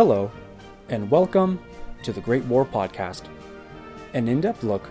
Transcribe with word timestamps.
Hello, 0.00 0.30
and 0.88 1.10
welcome 1.10 1.60
to 2.04 2.10
the 2.10 2.22
Great 2.22 2.42
War 2.46 2.64
Podcast, 2.64 3.24
an 4.14 4.28
in 4.28 4.40
depth 4.40 4.62
look 4.62 4.88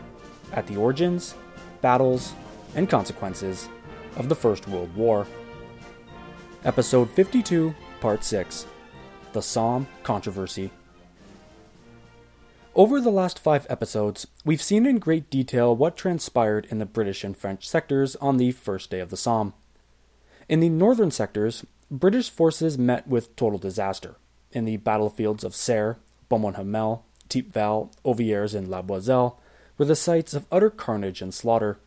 at 0.54 0.68
the 0.68 0.76
origins, 0.76 1.34
battles, 1.82 2.34
and 2.76 2.88
consequences 2.88 3.70
of 4.18 4.30
the 4.30 4.36
First 4.36 4.68
World 4.68 4.96
War. 4.96 5.26
Episode 6.64 7.10
52, 7.10 7.74
Part 8.00 8.24
6 8.24 8.68
The 9.34 9.42
Somme 9.42 9.88
Controversy. 10.04 10.70
Over 12.76 13.02
the 13.02 13.10
last 13.10 13.40
five 13.40 13.66
episodes, 13.68 14.28
we've 14.46 14.62
seen 14.62 14.86
in 14.86 15.00
great 15.00 15.32
detail 15.32 15.76
what 15.76 15.98
transpired 15.98 16.68
in 16.70 16.78
the 16.78 16.86
British 16.86 17.24
and 17.24 17.36
French 17.36 17.68
sectors 17.68 18.16
on 18.18 18.38
the 18.38 18.52
first 18.52 18.92
day 18.92 19.00
of 19.00 19.10
the 19.10 19.18
Somme. 19.18 19.56
In 20.48 20.60
the 20.60 20.70
northern 20.70 21.10
sectors, 21.10 21.66
British 21.90 22.30
forces 22.30 22.78
met 22.78 23.08
with 23.08 23.36
total 23.36 23.58
disaster 23.58 24.16
in 24.52 24.66
the 24.66 24.78
battlefields 24.78 25.44
of 25.44 25.56
Serre, 25.56 25.98
Beaumont 26.28 26.56
Hamel, 26.56 27.06
Thiepval, 27.30 27.92
Ovillers, 28.04 28.56
and 28.56 28.68
La 28.68 28.82
Boisselle 28.82 29.38
were 29.78 29.86
the 29.86 29.96
sites 29.96 30.34
of 30.34 30.48
utter 30.52 30.70
carnage 30.70 31.22
and 31.22 31.34
slaughter. 31.34 31.80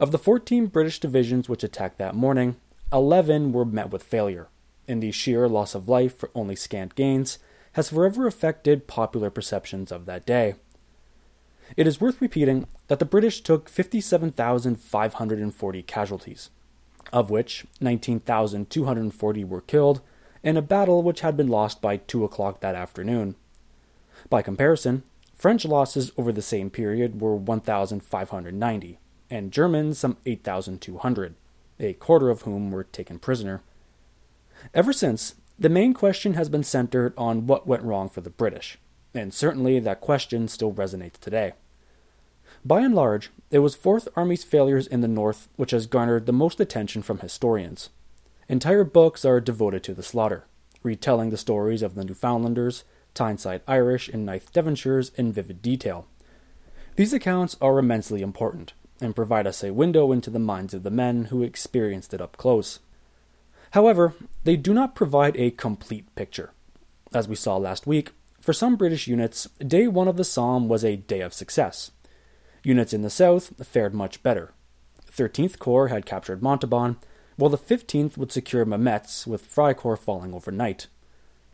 Of 0.00 0.10
the 0.10 0.18
14 0.18 0.66
British 0.66 1.00
divisions 1.00 1.48
which 1.48 1.64
attacked 1.64 1.98
that 1.98 2.14
morning, 2.14 2.56
11 2.92 3.52
were 3.52 3.64
met 3.64 3.90
with 3.90 4.02
failure, 4.02 4.48
and 4.86 5.02
the 5.02 5.10
sheer 5.10 5.48
loss 5.48 5.74
of 5.74 5.88
life 5.88 6.16
for 6.16 6.30
only 6.34 6.56
scant 6.56 6.94
gains 6.94 7.38
has 7.72 7.88
forever 7.90 8.26
affected 8.26 8.86
popular 8.86 9.30
perceptions 9.30 9.92
of 9.92 10.06
that 10.06 10.26
day. 10.26 10.54
It 11.76 11.86
is 11.86 12.00
worth 12.00 12.20
repeating 12.20 12.66
that 12.88 12.98
the 12.98 13.04
British 13.04 13.42
took 13.42 13.68
57,540 13.68 15.82
casualties, 15.82 16.50
of 17.12 17.30
which 17.30 17.66
19,240 17.80 19.44
were 19.44 19.60
killed 19.60 20.00
in 20.42 20.56
a 20.56 20.62
battle 20.62 21.02
which 21.02 21.20
had 21.20 21.36
been 21.36 21.48
lost 21.48 21.80
by 21.80 21.96
2 21.96 22.24
o'clock 22.24 22.60
that 22.60 22.74
afternoon. 22.74 23.34
By 24.30 24.42
comparison, 24.42 25.02
French 25.34 25.64
losses 25.64 26.12
over 26.16 26.32
the 26.32 26.42
same 26.42 26.70
period 26.70 27.20
were 27.20 27.36
1,590, 27.36 28.98
and 29.30 29.52
Germans 29.52 29.98
some 29.98 30.16
8,200, 30.26 31.34
a 31.78 31.92
quarter 31.94 32.30
of 32.30 32.42
whom 32.42 32.70
were 32.70 32.84
taken 32.84 33.18
prisoner. 33.18 33.62
Ever 34.74 34.92
since, 34.92 35.36
the 35.58 35.68
main 35.68 35.94
question 35.94 36.34
has 36.34 36.48
been 36.48 36.64
centered 36.64 37.14
on 37.16 37.46
what 37.46 37.66
went 37.66 37.82
wrong 37.82 38.08
for 38.08 38.20
the 38.20 38.30
British, 38.30 38.78
and 39.14 39.32
certainly 39.32 39.78
that 39.78 40.00
question 40.00 40.48
still 40.48 40.72
resonates 40.72 41.18
today. 41.18 41.52
By 42.64 42.80
and 42.80 42.94
large, 42.94 43.30
it 43.50 43.60
was 43.60 43.74
Fourth 43.74 44.08
Army's 44.16 44.44
failures 44.44 44.86
in 44.86 45.00
the 45.00 45.08
North 45.08 45.48
which 45.56 45.70
has 45.70 45.86
garnered 45.86 46.26
the 46.26 46.32
most 46.32 46.60
attention 46.60 47.02
from 47.02 47.18
historians. 47.18 47.90
Entire 48.48 48.84
books 48.84 49.26
are 49.26 49.40
devoted 49.40 49.82
to 49.84 49.92
the 49.92 50.02
slaughter, 50.02 50.46
retelling 50.82 51.28
the 51.28 51.36
stories 51.36 51.82
of 51.82 51.94
the 51.94 52.04
Newfoundlanders, 52.04 52.84
Tyneside 53.12 53.60
Irish, 53.68 54.08
and 54.08 54.24
Ninth 54.24 54.52
Devonshires 54.54 55.10
in 55.16 55.32
vivid 55.32 55.60
detail. 55.60 56.06
These 56.96 57.12
accounts 57.12 57.56
are 57.60 57.78
immensely 57.78 58.22
important 58.22 58.72
and 59.02 59.14
provide 59.14 59.46
us 59.46 59.62
a 59.62 59.74
window 59.74 60.12
into 60.12 60.30
the 60.30 60.38
minds 60.38 60.72
of 60.72 60.82
the 60.82 60.90
men 60.90 61.26
who 61.26 61.42
experienced 61.42 62.14
it 62.14 62.22
up 62.22 62.38
close. 62.38 62.80
However, 63.72 64.14
they 64.44 64.56
do 64.56 64.72
not 64.72 64.94
provide 64.94 65.36
a 65.36 65.50
complete 65.50 66.12
picture. 66.14 66.52
As 67.12 67.28
we 67.28 67.36
saw 67.36 67.58
last 67.58 67.86
week, 67.86 68.12
for 68.40 68.54
some 68.54 68.76
British 68.76 69.06
units, 69.06 69.46
day 69.58 69.86
one 69.88 70.08
of 70.08 70.16
the 70.16 70.24
Somme 70.24 70.68
was 70.68 70.84
a 70.84 70.96
day 70.96 71.20
of 71.20 71.34
success. 71.34 71.90
Units 72.62 72.94
in 72.94 73.02
the 73.02 73.10
south 73.10 73.52
fared 73.66 73.92
much 73.92 74.22
better. 74.22 74.52
13th 75.10 75.58
Corps 75.58 75.88
had 75.88 76.06
captured 76.06 76.42
Montauban, 76.42 76.96
while 77.38 77.48
the 77.48 77.56
15th 77.56 78.18
would 78.18 78.32
secure 78.32 78.66
Mametz, 78.66 79.24
with 79.24 79.48
Fricourt 79.48 80.00
falling 80.00 80.34
overnight. 80.34 80.88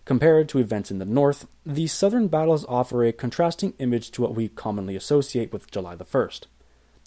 Compared 0.06 0.48
to 0.48 0.58
events 0.58 0.90
in 0.90 0.98
the 0.98 1.04
north, 1.04 1.46
these 1.64 1.92
southern 1.92 2.26
battles 2.26 2.64
offer 2.66 3.04
a 3.04 3.12
contrasting 3.12 3.74
image 3.78 4.10
to 4.10 4.22
what 4.22 4.34
we 4.34 4.48
commonly 4.48 4.96
associate 4.96 5.52
with 5.52 5.70
July 5.70 5.94
the 5.94 6.04
1st. 6.04 6.46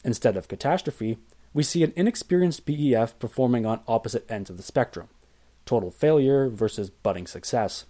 Instead 0.03 0.37
of 0.37 0.47
catastrophe, 0.47 1.17
we 1.55 1.63
see 1.63 1.83
an 1.83 1.91
inexperienced 1.95 2.67
BEF 2.67 3.17
performing 3.17 3.65
on 3.65 3.81
opposite 3.87 4.29
ends 4.31 4.49
of 4.49 4.57
the 4.57 4.63
spectrum 4.63 5.09
total 5.65 5.91
failure 5.91 6.47
versus 6.47 6.89
budding 6.89 7.27
success. 7.27 7.85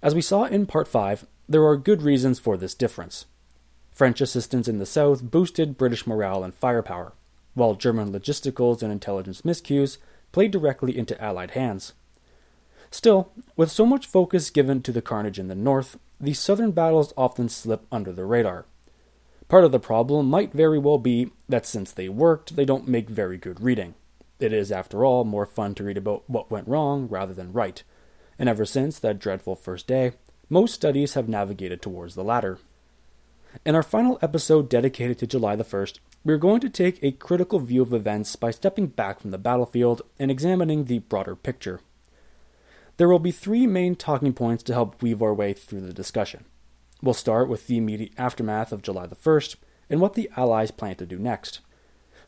As 0.00 0.14
we 0.14 0.22
saw 0.22 0.44
in 0.44 0.64
Part 0.64 0.88
5, 0.88 1.26
there 1.46 1.66
are 1.66 1.76
good 1.76 2.00
reasons 2.00 2.38
for 2.38 2.56
this 2.56 2.74
difference. 2.74 3.26
French 3.92 4.22
assistance 4.22 4.66
in 4.66 4.78
the 4.78 4.86
south 4.86 5.30
boosted 5.30 5.76
British 5.76 6.06
morale 6.06 6.42
and 6.42 6.54
firepower, 6.54 7.12
while 7.54 7.74
German 7.74 8.12
logisticals 8.12 8.82
and 8.82 8.92
intelligence 8.92 9.42
miscues 9.42 9.98
played 10.32 10.50
directly 10.50 10.96
into 10.96 11.20
Allied 11.22 11.52
hands. 11.52 11.92
Still, 12.90 13.30
with 13.56 13.70
so 13.70 13.86
much 13.86 14.06
focus 14.06 14.50
given 14.50 14.82
to 14.82 14.92
the 14.92 15.02
carnage 15.02 15.38
in 15.38 15.48
the 15.48 15.54
north, 15.54 15.98
these 16.20 16.38
southern 16.38 16.72
battles 16.72 17.14
often 17.16 17.48
slip 17.48 17.86
under 17.92 18.12
the 18.12 18.24
radar. 18.24 18.66
Part 19.48 19.64
of 19.64 19.72
the 19.72 19.80
problem 19.80 20.28
might 20.28 20.52
very 20.52 20.78
well 20.78 20.98
be 20.98 21.30
that 21.48 21.66
since 21.66 21.92
they 21.92 22.08
worked, 22.08 22.56
they 22.56 22.64
don't 22.64 22.88
make 22.88 23.08
very 23.08 23.36
good 23.36 23.60
reading. 23.60 23.94
It 24.38 24.52
is, 24.52 24.72
after 24.72 25.04
all, 25.04 25.24
more 25.24 25.46
fun 25.46 25.74
to 25.74 25.84
read 25.84 25.98
about 25.98 26.28
what 26.28 26.50
went 26.50 26.68
wrong 26.68 27.08
rather 27.08 27.34
than 27.34 27.52
right. 27.52 27.82
And 28.38 28.48
ever 28.48 28.64
since 28.64 28.98
that 28.98 29.18
dreadful 29.18 29.54
first 29.56 29.86
day, 29.86 30.12
most 30.48 30.74
studies 30.74 31.14
have 31.14 31.28
navigated 31.28 31.82
towards 31.82 32.14
the 32.14 32.24
latter. 32.24 32.58
In 33.66 33.74
our 33.74 33.82
final 33.82 34.16
episode 34.22 34.68
dedicated 34.68 35.18
to 35.18 35.26
July 35.26 35.56
the 35.56 35.64
1st, 35.64 35.98
we 36.22 36.32
are 36.32 36.38
going 36.38 36.60
to 36.60 36.70
take 36.70 37.02
a 37.02 37.10
critical 37.10 37.58
view 37.58 37.82
of 37.82 37.92
events 37.92 38.36
by 38.36 38.52
stepping 38.52 38.86
back 38.86 39.20
from 39.20 39.32
the 39.32 39.38
battlefield 39.38 40.02
and 40.20 40.30
examining 40.30 40.84
the 40.84 41.00
broader 41.00 41.34
picture. 41.34 41.80
There 42.96 43.08
will 43.08 43.18
be 43.18 43.32
three 43.32 43.66
main 43.66 43.96
talking 43.96 44.32
points 44.34 44.62
to 44.64 44.72
help 44.72 45.02
weave 45.02 45.20
our 45.20 45.34
way 45.34 45.52
through 45.52 45.80
the 45.80 45.92
discussion. 45.92 46.44
We'll 47.02 47.12
start 47.12 47.48
with 47.48 47.66
the 47.66 47.76
immediate 47.76 48.12
aftermath 48.16 48.70
of 48.70 48.82
July 48.82 49.06
the 49.06 49.16
1st 49.16 49.56
and 49.88 50.00
what 50.00 50.14
the 50.14 50.30
Allies 50.36 50.70
plan 50.70 50.94
to 50.96 51.06
do 51.06 51.18
next. 51.18 51.58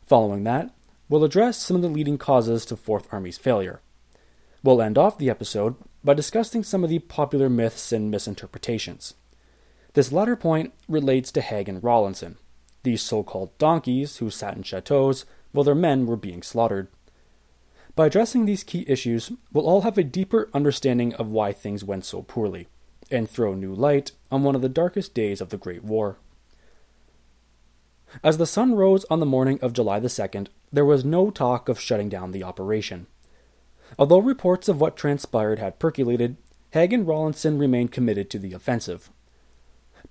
Following 0.05 0.43
that, 0.43 0.75
we'll 1.07 1.23
address 1.23 1.57
some 1.57 1.77
of 1.77 1.81
the 1.81 1.87
leading 1.87 2.17
causes 2.17 2.65
to 2.65 2.75
Fourth 2.75 3.07
Army's 3.13 3.37
failure. 3.37 3.79
We'll 4.61 4.81
end 4.81 4.97
off 4.97 5.17
the 5.17 5.29
episode 5.29 5.75
by 6.03 6.15
discussing 6.15 6.63
some 6.63 6.83
of 6.83 6.89
the 6.89 6.99
popular 6.99 7.49
myths 7.49 7.93
and 7.93 8.11
misinterpretations. 8.11 9.13
This 9.93 10.11
latter 10.11 10.35
point 10.35 10.73
relates 10.89 11.31
to 11.31 11.41
Haig 11.41 11.69
and 11.69 11.83
Rawlinson, 11.83 12.37
these 12.81 13.01
so 13.01 13.21
called 13.23 13.57
donkeys 13.57 14.17
who 14.17 14.29
sat 14.29 14.57
in 14.57 14.63
chateaus 14.63 15.25
while 15.51 15.63
their 15.63 15.75
men 15.75 16.07
were 16.07 16.17
being 16.17 16.41
slaughtered. 16.41 16.87
By 17.95 18.07
addressing 18.07 18.45
these 18.45 18.63
key 18.63 18.85
issues, 18.87 19.31
we'll 19.51 19.67
all 19.67 19.81
have 19.81 19.99
a 19.99 20.03
deeper 20.03 20.49
understanding 20.51 21.13
of 21.13 21.29
why 21.29 21.53
things 21.53 21.83
went 21.83 22.05
so 22.05 22.23
poorly 22.23 22.67
and 23.11 23.29
throw 23.29 23.53
new 23.53 23.73
light 23.73 24.11
on 24.31 24.43
one 24.43 24.55
of 24.55 24.63
the 24.63 24.69
darkest 24.69 25.13
days 25.13 25.41
of 25.41 25.49
the 25.49 25.57
Great 25.57 25.83
War. 25.83 26.17
As 28.23 28.39
the 28.39 28.47
sun 28.47 28.73
rose 28.73 29.05
on 29.11 29.19
the 29.19 29.25
morning 29.27 29.59
of 29.61 29.73
July 29.73 29.99
the 29.99 30.07
2nd, 30.07 30.47
there 30.71 30.85
was 30.85 31.05
no 31.05 31.29
talk 31.29 31.69
of 31.69 31.79
shutting 31.79 32.09
down 32.09 32.31
the 32.31 32.43
operation. 32.43 33.05
Although 33.99 34.19
reports 34.19 34.67
of 34.67 34.81
what 34.81 34.97
transpired 34.97 35.59
had 35.59 35.77
percolated, 35.77 36.37
Haig 36.71 36.93
and 36.93 37.07
Rawlinson 37.07 37.59
remained 37.59 37.91
committed 37.91 38.31
to 38.31 38.39
the 38.39 38.53
offensive. 38.53 39.11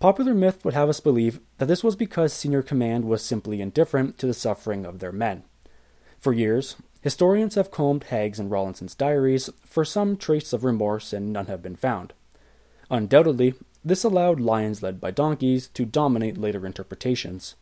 Popular 0.03 0.35
myth 0.35 0.65
would 0.65 0.75
have 0.75 0.89
us 0.89 0.99
believe 0.99 1.39
that 1.59 1.67
this 1.67 1.85
was 1.85 1.95
because 1.95 2.33
senior 2.33 2.61
command 2.61 3.05
was 3.05 3.25
simply 3.25 3.61
indifferent 3.61 4.19
to 4.19 4.27
the 4.27 4.35
suffering 4.35 4.85
of 4.85 4.99
their 4.99 5.13
men. 5.13 5.45
For 6.19 6.33
years, 6.33 6.75
historians 7.03 7.55
have 7.55 7.71
combed 7.71 8.03
Haig's 8.11 8.41
and 8.41 8.51
Rawlinson's 8.51 8.97
diaries 8.97 9.49
for 9.65 9.85
some 9.85 10.17
trace 10.17 10.53
of 10.53 10.65
remorse, 10.65 11.13
and 11.13 11.33
none 11.33 11.47
have 11.47 11.63
been 11.63 11.77
found. 11.77 12.15
Undoubtedly, 12.91 13.55
this 13.85 14.03
allowed 14.03 14.41
lions 14.41 14.83
led 14.83 15.01
by 15.01 15.13
donkeys 15.13 15.69
to 15.69 15.85
dominate 15.85 16.37
later 16.37 16.67
interpretations. 16.67 17.55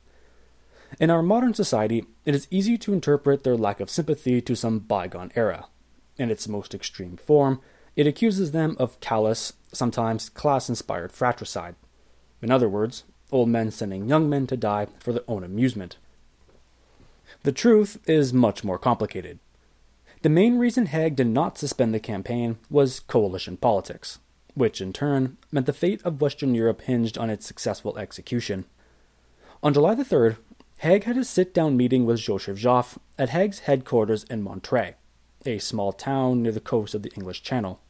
In 0.98 1.10
our 1.10 1.22
modern 1.22 1.52
society, 1.52 2.06
it 2.24 2.34
is 2.34 2.48
easy 2.50 2.78
to 2.78 2.94
interpret 2.94 3.44
their 3.44 3.58
lack 3.58 3.80
of 3.80 3.90
sympathy 3.90 4.40
to 4.40 4.56
some 4.56 4.78
bygone 4.78 5.30
era. 5.36 5.66
In 6.16 6.30
its 6.30 6.48
most 6.48 6.74
extreme 6.74 7.18
form, 7.18 7.60
it 7.96 8.06
accuses 8.06 8.52
them 8.52 8.76
of 8.78 8.98
callous, 9.00 9.52
sometimes 9.74 10.30
class 10.30 10.70
inspired 10.70 11.12
fratricide. 11.12 11.74
In 12.42 12.50
other 12.50 12.68
words, 12.68 13.04
old 13.30 13.48
men 13.48 13.70
sending 13.70 14.08
young 14.08 14.28
men 14.28 14.46
to 14.48 14.56
die 14.56 14.86
for 14.98 15.12
their 15.12 15.28
own 15.28 15.44
amusement. 15.44 15.96
The 17.42 17.52
truth 17.52 17.98
is 18.06 18.32
much 18.32 18.64
more 18.64 18.78
complicated. 18.78 19.38
The 20.22 20.28
main 20.28 20.58
reason 20.58 20.86
Haig 20.86 21.16
did 21.16 21.28
not 21.28 21.58
suspend 21.58 21.94
the 21.94 22.00
campaign 22.00 22.58
was 22.68 23.00
coalition 23.00 23.56
politics 23.56 24.18
which 24.54 24.80
in 24.80 24.92
turn 24.92 25.36
meant 25.50 25.66
the 25.66 25.72
fate 25.72 26.02
of 26.04 26.20
Western 26.20 26.54
Europe 26.54 26.82
hinged 26.82 27.18
on 27.18 27.30
its 27.30 27.46
successful 27.46 27.96
execution. 27.98 28.64
On 29.62 29.72
July 29.72 29.94
the 29.94 30.04
3rd, 30.04 30.36
Haig 30.78 31.04
had 31.04 31.16
a 31.16 31.24
sit 31.24 31.52
down 31.52 31.76
meeting 31.76 32.06
with 32.06 32.20
Joseph 32.20 32.58
Joffre 32.58 32.98
at 33.18 33.30
Haig's 33.30 33.60
headquarters 33.60 34.24
in 34.24 34.42
Montreuil, 34.42 34.94
a 35.44 35.58
small 35.58 35.92
town 35.92 36.42
near 36.42 36.52
the 36.52 36.60
coast 36.60 36.94
of 36.94 37.02
the 37.02 37.12
English 37.14 37.42
Channel. 37.42 37.80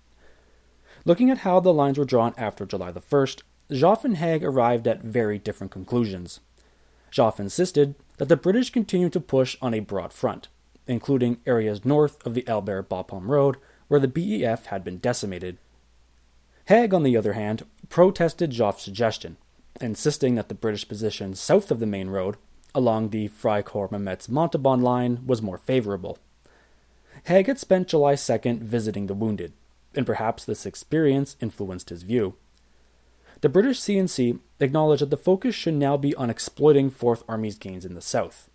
Looking 1.04 1.30
at 1.30 1.38
how 1.38 1.60
the 1.60 1.72
lines 1.72 1.98
were 1.98 2.04
drawn 2.04 2.34
after 2.36 2.66
July 2.66 2.90
the 2.90 3.00
1st, 3.00 3.42
Joffre 3.70 4.04
and 4.04 4.16
Haig 4.16 4.44
arrived 4.44 4.86
at 4.86 5.02
very 5.02 5.38
different 5.38 5.70
conclusions. 5.70 6.40
Joffre 7.10 7.40
insisted 7.40 7.94
that 8.18 8.28
the 8.28 8.36
British 8.36 8.70
continued 8.70 9.12
to 9.12 9.20
push 9.20 9.56
on 9.62 9.74
a 9.74 9.80
broad 9.80 10.12
front, 10.12 10.48
including 10.86 11.38
areas 11.46 11.84
north 11.84 12.24
of 12.26 12.34
the 12.34 12.46
Albert 12.48 12.88
Bapaume 12.88 13.28
Road 13.28 13.56
where 13.90 14.00
the 14.00 14.06
BEF 14.06 14.66
had 14.66 14.84
been 14.84 14.98
decimated. 14.98 15.58
Haig, 16.66 16.94
on 16.94 17.02
the 17.02 17.16
other 17.16 17.32
hand, 17.32 17.64
protested 17.88 18.52
Joffre's 18.52 18.82
suggestion, 18.82 19.36
insisting 19.80 20.36
that 20.36 20.48
the 20.48 20.54
British 20.54 20.86
position 20.86 21.34
south 21.34 21.72
of 21.72 21.80
the 21.80 21.86
main 21.86 22.08
road, 22.08 22.36
along 22.72 23.10
the 23.10 23.28
Fricourt 23.28 23.90
Mametz 23.90 24.28
Montauban 24.28 24.80
line, 24.80 25.26
was 25.26 25.42
more 25.42 25.58
favorable. 25.58 26.18
Haig 27.24 27.48
had 27.48 27.58
spent 27.58 27.88
July 27.88 28.14
2nd 28.14 28.60
visiting 28.60 29.08
the 29.08 29.14
wounded, 29.14 29.54
and 29.96 30.06
perhaps 30.06 30.44
this 30.44 30.64
experience 30.64 31.36
influenced 31.40 31.90
his 31.90 32.04
view. 32.04 32.36
The 33.40 33.48
British 33.48 33.80
CNC 33.80 34.38
acknowledged 34.60 35.00
that 35.00 35.10
the 35.10 35.16
focus 35.16 35.54
should 35.54 35.74
now 35.74 35.96
be 35.96 36.14
on 36.14 36.28
exploiting 36.28 36.90
Fourth 36.90 37.24
Army's 37.26 37.56
gains 37.56 37.86
in 37.86 37.94
the 37.94 38.02
south. 38.02 38.50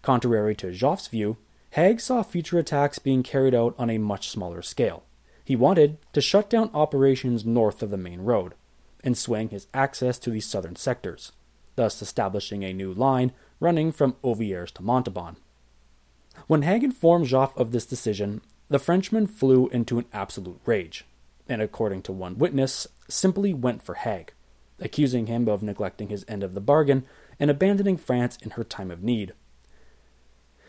Contrary 0.00 0.54
to 0.56 0.68
Joffre's 0.68 1.08
view, 1.08 1.36
Haig 1.72 2.00
saw 2.00 2.22
future 2.22 2.58
attacks 2.58 2.98
being 2.98 3.22
carried 3.22 3.54
out 3.54 3.74
on 3.78 3.90
a 3.90 3.98
much 3.98 4.30
smaller 4.30 4.62
scale. 4.62 5.02
He 5.44 5.56
wanted 5.56 5.98
to 6.14 6.22
shut 6.22 6.48
down 6.48 6.70
operations 6.72 7.44
north 7.44 7.82
of 7.82 7.90
the 7.90 7.98
main 7.98 8.22
road 8.22 8.54
and 9.04 9.16
swing 9.16 9.50
his 9.50 9.66
access 9.74 10.18
to 10.20 10.30
the 10.30 10.40
southern 10.40 10.76
sectors, 10.76 11.32
thus 11.76 12.00
establishing 12.00 12.64
a 12.64 12.72
new 12.72 12.94
line 12.94 13.32
running 13.60 13.92
from 13.92 14.16
Ovillers 14.24 14.72
to 14.72 14.82
Montauban. 14.82 15.36
When 16.46 16.62
Haig 16.62 16.82
informed 16.82 17.26
Joffre 17.26 17.56
of 17.56 17.72
this 17.72 17.84
decision, 17.84 18.40
the 18.70 18.78
Frenchman 18.78 19.26
flew 19.26 19.68
into 19.68 19.98
an 19.98 20.06
absolute 20.12 20.60
rage, 20.64 21.04
and 21.50 21.60
according 21.60 22.00
to 22.00 22.12
one 22.12 22.38
witness, 22.38 22.86
simply 23.08 23.52
went 23.52 23.82
for 23.82 23.96
Haig, 23.96 24.32
accusing 24.78 25.26
him 25.26 25.48
of 25.48 25.64
neglecting 25.64 26.08
his 26.08 26.24
end 26.28 26.44
of 26.44 26.54
the 26.54 26.60
bargain 26.60 27.04
and 27.40 27.50
abandoning 27.50 27.96
France 27.96 28.38
in 28.40 28.50
her 28.50 28.62
time 28.62 28.90
of 28.90 29.02
need. 29.02 29.34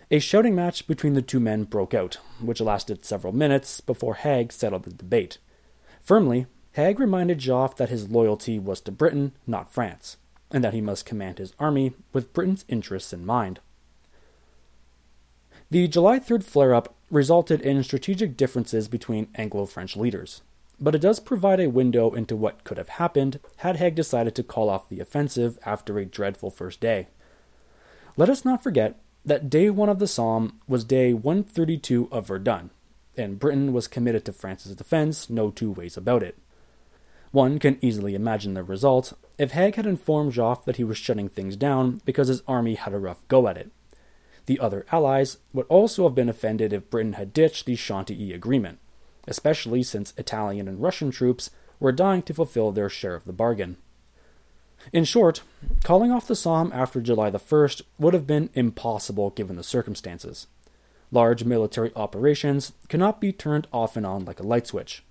A 0.09 0.19
shouting 0.19 0.55
match 0.55 0.87
between 0.87 1.13
the 1.13 1.21
two 1.21 1.39
men 1.39 1.63
broke 1.65 1.93
out, 1.93 2.17
which 2.41 2.59
lasted 2.59 3.05
several 3.05 3.31
minutes 3.31 3.79
before 3.79 4.15
Haig 4.15 4.51
settled 4.51 4.83
the 4.83 4.91
debate. 4.91 5.37
Firmly, 6.01 6.47
Haig 6.73 6.99
reminded 6.99 7.37
Joffre 7.37 7.77
that 7.77 7.89
his 7.89 8.09
loyalty 8.09 8.57
was 8.57 8.81
to 8.81 8.91
Britain, 8.91 9.33
not 9.45 9.71
France, 9.71 10.17
and 10.49 10.63
that 10.63 10.73
he 10.73 10.81
must 10.81 11.05
command 11.05 11.37
his 11.37 11.53
army 11.59 11.93
with 12.11 12.33
Britain's 12.33 12.65
interests 12.67 13.13
in 13.13 13.25
mind. 13.25 13.59
The 15.69 15.87
July 15.87 16.19
3rd 16.19 16.43
flare 16.43 16.73
up 16.73 16.95
resulted 17.11 17.61
in 17.61 17.83
strategic 17.83 18.35
differences 18.35 18.87
between 18.87 19.29
Anglo 19.35 19.65
French 19.65 19.95
leaders 19.95 20.41
but 20.81 20.95
it 20.95 21.01
does 21.01 21.19
provide 21.19 21.59
a 21.59 21.69
window 21.69 22.11
into 22.11 22.35
what 22.35 22.63
could 22.63 22.79
have 22.79 22.89
happened 22.89 23.39
had 23.57 23.77
Haig 23.77 23.93
decided 23.93 24.33
to 24.33 24.43
call 24.43 24.67
off 24.67 24.89
the 24.89 24.99
offensive 24.99 25.59
after 25.63 25.99
a 25.99 26.05
dreadful 26.05 26.49
first 26.49 26.81
day. 26.81 27.07
Let 28.17 28.29
us 28.29 28.43
not 28.43 28.63
forget 28.63 28.99
that 29.23 29.49
day 29.49 29.69
one 29.69 29.89
of 29.89 29.99
the 29.99 30.07
Somme 30.07 30.59
was 30.67 30.83
day 30.83 31.13
132 31.13 32.09
of 32.11 32.27
Verdun, 32.27 32.71
and 33.15 33.39
Britain 33.39 33.71
was 33.71 33.87
committed 33.87 34.25
to 34.25 34.33
France's 34.33 34.75
defense, 34.75 35.29
no 35.29 35.51
two 35.51 35.71
ways 35.71 35.95
about 35.95 36.23
it. 36.23 36.39
One 37.29 37.59
can 37.59 37.77
easily 37.81 38.15
imagine 38.15 38.55
the 38.55 38.63
result 38.63 39.13
if 39.37 39.51
Haig 39.51 39.75
had 39.75 39.85
informed 39.85 40.33
Joffre 40.33 40.65
that 40.65 40.77
he 40.77 40.83
was 40.83 40.97
shutting 40.97 41.29
things 41.29 41.55
down 41.55 42.01
because 42.05 42.27
his 42.27 42.41
army 42.47 42.73
had 42.73 42.93
a 42.93 42.99
rough 42.99 43.25
go 43.27 43.47
at 43.47 43.57
it. 43.57 43.71
The 44.47 44.59
other 44.59 44.85
allies 44.91 45.37
would 45.53 45.67
also 45.67 46.03
have 46.03 46.15
been 46.15 46.27
offended 46.27 46.73
if 46.73 46.89
Britain 46.89 47.13
had 47.13 47.31
ditched 47.31 47.67
the 47.67 47.75
Chantilly 47.75 48.33
Agreement 48.33 48.79
especially 49.27 49.83
since 49.83 50.13
Italian 50.17 50.67
and 50.67 50.81
Russian 50.81 51.11
troops 51.11 51.51
were 51.79 51.91
dying 51.91 52.21
to 52.23 52.33
fulfill 52.33 52.71
their 52.71 52.89
share 52.89 53.15
of 53.15 53.25
the 53.25 53.33
bargain. 53.33 53.77
In 54.91 55.03
short, 55.03 55.41
calling 55.83 56.11
off 56.11 56.27
the 56.27 56.35
Somme 56.35 56.71
after 56.73 57.01
July 57.01 57.29
the 57.29 57.39
1st 57.39 57.83
would 57.99 58.13
have 58.13 58.25
been 58.25 58.49
impossible 58.53 59.29
given 59.29 59.55
the 59.55 59.63
circumstances. 59.63 60.47
Large 61.11 61.43
military 61.43 61.91
operations 61.95 62.73
cannot 62.87 63.21
be 63.21 63.31
turned 63.31 63.67
off 63.71 63.97
and 63.97 64.05
on 64.05 64.25
like 64.25 64.39
a 64.39 64.47
light 64.47 64.67
switch. 64.67 65.03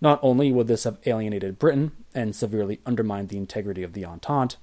Not 0.00 0.20
only 0.22 0.52
would 0.52 0.68
this 0.68 0.84
have 0.84 0.98
alienated 1.06 1.58
Britain 1.58 1.92
and 2.14 2.34
severely 2.34 2.80
undermined 2.86 3.28
the 3.28 3.36
integrity 3.36 3.82
of 3.82 3.92
the 3.92 4.04
Entente, 4.04 4.56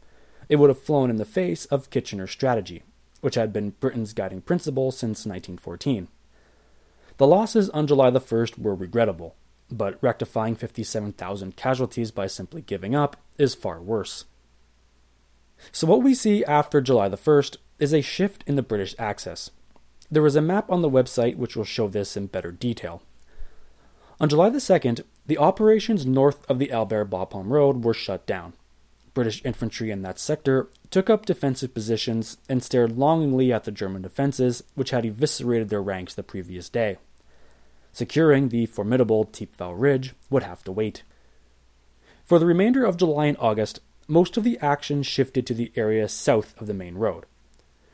it 0.49 0.57
would 0.57 0.69
have 0.69 0.81
flown 0.81 1.09
in 1.09 1.17
the 1.17 1.25
face 1.25 1.65
of 1.65 1.89
Kitchener's 1.89 2.31
strategy, 2.31 2.83
which 3.21 3.35
had 3.35 3.53
been 3.53 3.71
Britain's 3.79 4.13
guiding 4.13 4.41
principle 4.41 4.91
since 4.91 5.25
1914. 5.25 6.07
The 7.17 7.27
losses 7.27 7.69
on 7.69 7.87
July 7.87 8.09
the 8.09 8.21
1st 8.21 8.57
were 8.59 8.75
regrettable, 8.75 9.35
but 9.69 10.01
rectifying 10.01 10.55
57,000 10.55 11.55
casualties 11.55 12.11
by 12.11 12.27
simply 12.27 12.61
giving 12.61 12.95
up 12.95 13.17
is 13.37 13.55
far 13.55 13.81
worse. 13.81 14.25
So, 15.71 15.85
what 15.85 16.01
we 16.01 16.15
see 16.15 16.43
after 16.45 16.81
July 16.81 17.09
the 17.09 17.17
1st 17.17 17.57
is 17.79 17.93
a 17.93 18.01
shift 18.01 18.43
in 18.47 18.55
the 18.55 18.63
British 18.63 18.95
axis. 18.97 19.51
There 20.09 20.25
is 20.25 20.35
a 20.35 20.41
map 20.41 20.69
on 20.71 20.81
the 20.81 20.89
website 20.89 21.37
which 21.37 21.55
will 21.55 21.63
show 21.63 21.87
this 21.87 22.17
in 22.17 22.27
better 22.27 22.51
detail. 22.51 23.01
On 24.19 24.27
July 24.29 24.49
the 24.49 24.59
2nd, 24.59 25.03
the 25.25 25.37
operations 25.37 26.05
north 26.05 26.49
of 26.49 26.59
the 26.59 26.71
Albert 26.71 27.05
Bapaume 27.05 27.49
Road 27.49 27.83
were 27.83 27.93
shut 27.93 28.25
down. 28.25 28.53
British 29.13 29.43
infantry 29.43 29.91
in 29.91 30.01
that 30.01 30.19
sector 30.19 30.69
took 30.91 31.09
up 31.09 31.25
defensive 31.25 31.73
positions 31.73 32.37
and 32.49 32.61
stared 32.61 32.97
longingly 32.97 33.51
at 33.51 33.63
the 33.63 33.71
German 33.71 34.01
defenses, 34.01 34.63
which 34.75 34.91
had 34.91 35.05
eviscerated 35.05 35.69
their 35.69 35.81
ranks 35.81 36.13
the 36.13 36.21
previous 36.21 36.69
day. 36.69 36.97
Securing 37.93 38.49
the 38.49 38.65
formidable 38.65 39.25
Thiepval 39.25 39.73
Ridge 39.77 40.13
would 40.29 40.43
have 40.43 40.63
to 40.65 40.71
wait. 40.71 41.03
For 42.25 42.39
the 42.39 42.45
remainder 42.45 42.85
of 42.85 42.97
July 42.97 43.27
and 43.27 43.37
August, 43.39 43.79
most 44.07 44.35
of 44.35 44.43
the 44.43 44.59
action 44.59 45.03
shifted 45.03 45.47
to 45.47 45.53
the 45.53 45.71
area 45.75 46.07
south 46.07 46.53
of 46.61 46.67
the 46.67 46.73
main 46.73 46.95
road. 46.95 47.25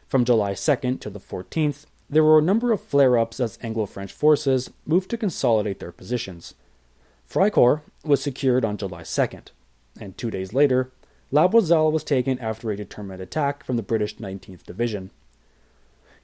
From 0.07 0.25
July 0.25 0.53
2nd 0.53 0.99
to 1.01 1.09
the 1.09 1.19
14th, 1.19 1.85
there 2.09 2.23
were 2.23 2.39
a 2.39 2.44
number 2.44 2.71
of 2.71 2.81
flare 2.81 3.17
ups 3.17 3.39
as 3.39 3.59
Anglo 3.61 3.85
French 3.85 4.13
forces 4.13 4.71
moved 4.85 5.09
to 5.09 5.17
consolidate 5.17 5.79
their 5.79 5.91
positions. 5.91 6.55
Fricourt 7.29 7.81
was 8.03 8.21
secured 8.23 8.63
on 8.63 8.77
July 8.77 9.01
2nd, 9.01 9.49
and 9.99 10.17
two 10.17 10.31
days 10.31 10.53
later, 10.53 10.91
La 11.29 11.47
Boisselle 11.47 11.91
was 11.91 12.06
taken 12.06 12.39
after 12.39 12.71
a 12.71 12.77
determined 12.77 13.21
attack 13.21 13.65
from 13.65 13.75
the 13.75 13.83
British 13.83 14.15
19th 14.15 14.63
Division. 14.63 15.12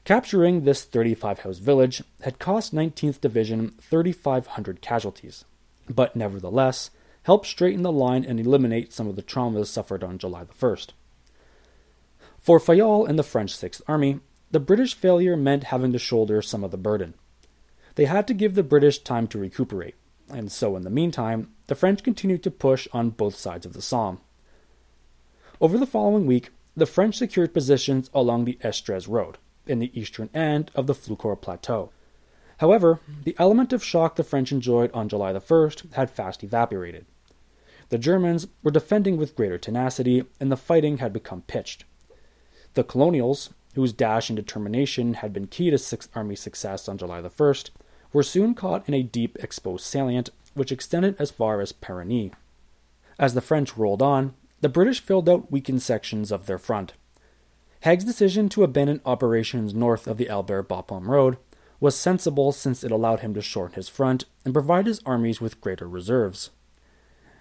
Capturing 0.05 0.63
this 0.63 0.83
35 0.85 1.39
house 1.39 1.57
village 1.57 2.03
had 2.21 2.39
cost 2.39 2.73
19th 2.73 3.19
Division 3.19 3.73
3,500 3.81 4.81
casualties, 4.81 5.43
but 5.89 6.15
nevertheless 6.15 6.89
helped 7.23 7.47
straighten 7.47 7.83
the 7.83 7.91
line 7.91 8.23
and 8.23 8.39
eliminate 8.39 8.93
some 8.93 9.07
of 9.07 9.15
the 9.15 9.21
traumas 9.21 9.67
suffered 9.67 10.03
on 10.03 10.17
July 10.17 10.43
the 10.45 10.53
1st. 10.53 10.89
For 12.39 12.59
Fayolle 12.59 13.07
and 13.07 13.19
the 13.19 13.23
French 13.23 13.55
Sixth 13.55 13.81
Army, 13.87 14.19
the 14.51 14.59
British 14.59 14.93
failure 14.93 15.35
meant 15.35 15.65
having 15.65 15.91
to 15.93 15.99
shoulder 15.99 16.41
some 16.41 16.63
of 16.63 16.71
the 16.71 16.77
burden. 16.77 17.13
They 17.95 18.05
had 18.05 18.27
to 18.27 18.33
give 18.33 18.55
the 18.55 18.63
British 18.63 18.99
time 18.99 19.27
to 19.27 19.37
recuperate, 19.37 19.95
and 20.29 20.51
so 20.51 20.75
in 20.75 20.83
the 20.83 20.89
meantime, 20.89 21.51
the 21.67 21.75
French 21.75 22.03
continued 22.03 22.43
to 22.43 22.51
push 22.51 22.87
on 22.93 23.09
both 23.09 23.35
sides 23.35 23.65
of 23.65 23.73
the 23.73 23.81
Somme. 23.81 24.19
Over 25.61 25.77
the 25.77 25.85
following 25.85 26.25
week, 26.25 26.49
the 26.75 26.85
French 26.85 27.17
secured 27.17 27.53
positions 27.53 28.09
along 28.13 28.45
the 28.45 28.57
Estrées 28.63 29.07
Road, 29.07 29.37
in 29.67 29.79
the 29.79 29.97
eastern 29.97 30.29
end 30.33 30.71
of 30.75 30.87
the 30.87 30.95
Flaucourt 30.95 31.41
Plateau. 31.41 31.91
However, 32.57 32.99
the 33.23 33.35
element 33.37 33.73
of 33.73 33.83
shock 33.83 34.15
the 34.15 34.23
French 34.23 34.51
enjoyed 34.51 34.91
on 34.93 35.09
July 35.09 35.33
the 35.33 35.41
1st 35.41 35.93
had 35.93 36.09
fast 36.09 36.43
evaporated. 36.43 37.05
The 37.89 37.97
Germans 37.97 38.47
were 38.63 38.71
defending 38.71 39.17
with 39.17 39.35
greater 39.35 39.57
tenacity, 39.57 40.23
and 40.39 40.51
the 40.51 40.57
fighting 40.57 40.97
had 40.97 41.13
become 41.13 41.41
pitched. 41.43 41.85
The 42.73 42.83
colonials, 42.83 43.51
whose 43.75 43.93
dash 43.93 44.29
and 44.29 44.37
determination 44.37 45.15
had 45.15 45.33
been 45.33 45.47
key 45.47 45.69
to 45.69 45.77
Sixth 45.77 46.09
Army 46.15 46.35
success 46.35 46.87
on 46.89 46.97
July 46.97 47.21
the 47.21 47.29
1st, 47.29 47.69
were 48.11 48.23
soon 48.23 48.55
caught 48.55 48.87
in 48.87 48.93
a 48.93 49.03
deep 49.03 49.37
exposed 49.43 49.85
salient 49.85 50.29
which 50.53 50.71
extended 50.71 51.15
as 51.19 51.31
far 51.31 51.61
as 51.61 51.71
Perigny. 51.71 52.31
As 53.19 53.33
the 53.33 53.41
French 53.41 53.77
rolled 53.77 54.01
on, 54.01 54.33
the 54.63 54.69
British 54.69 55.01
filled 55.01 55.27
out 55.27 55.51
weakened 55.51 55.81
sections 55.81 56.31
of 56.31 56.45
their 56.45 56.57
front. 56.57 56.93
Haig's 57.81 58.05
decision 58.05 58.47
to 58.47 58.63
abandon 58.63 59.01
operations 59.05 59.73
north 59.73 60.07
of 60.07 60.17
the 60.17 60.29
Albert 60.29 60.69
Bapaume 60.69 61.05
Road 61.05 61.37
was 61.81 61.97
sensible 61.97 62.53
since 62.53 62.81
it 62.81 62.89
allowed 62.91 63.19
him 63.19 63.33
to 63.33 63.41
shorten 63.41 63.75
his 63.75 63.89
front 63.89 64.23
and 64.45 64.53
provide 64.53 64.87
his 64.87 65.01
armies 65.05 65.41
with 65.41 65.59
greater 65.59 65.85
reserves. 65.85 66.49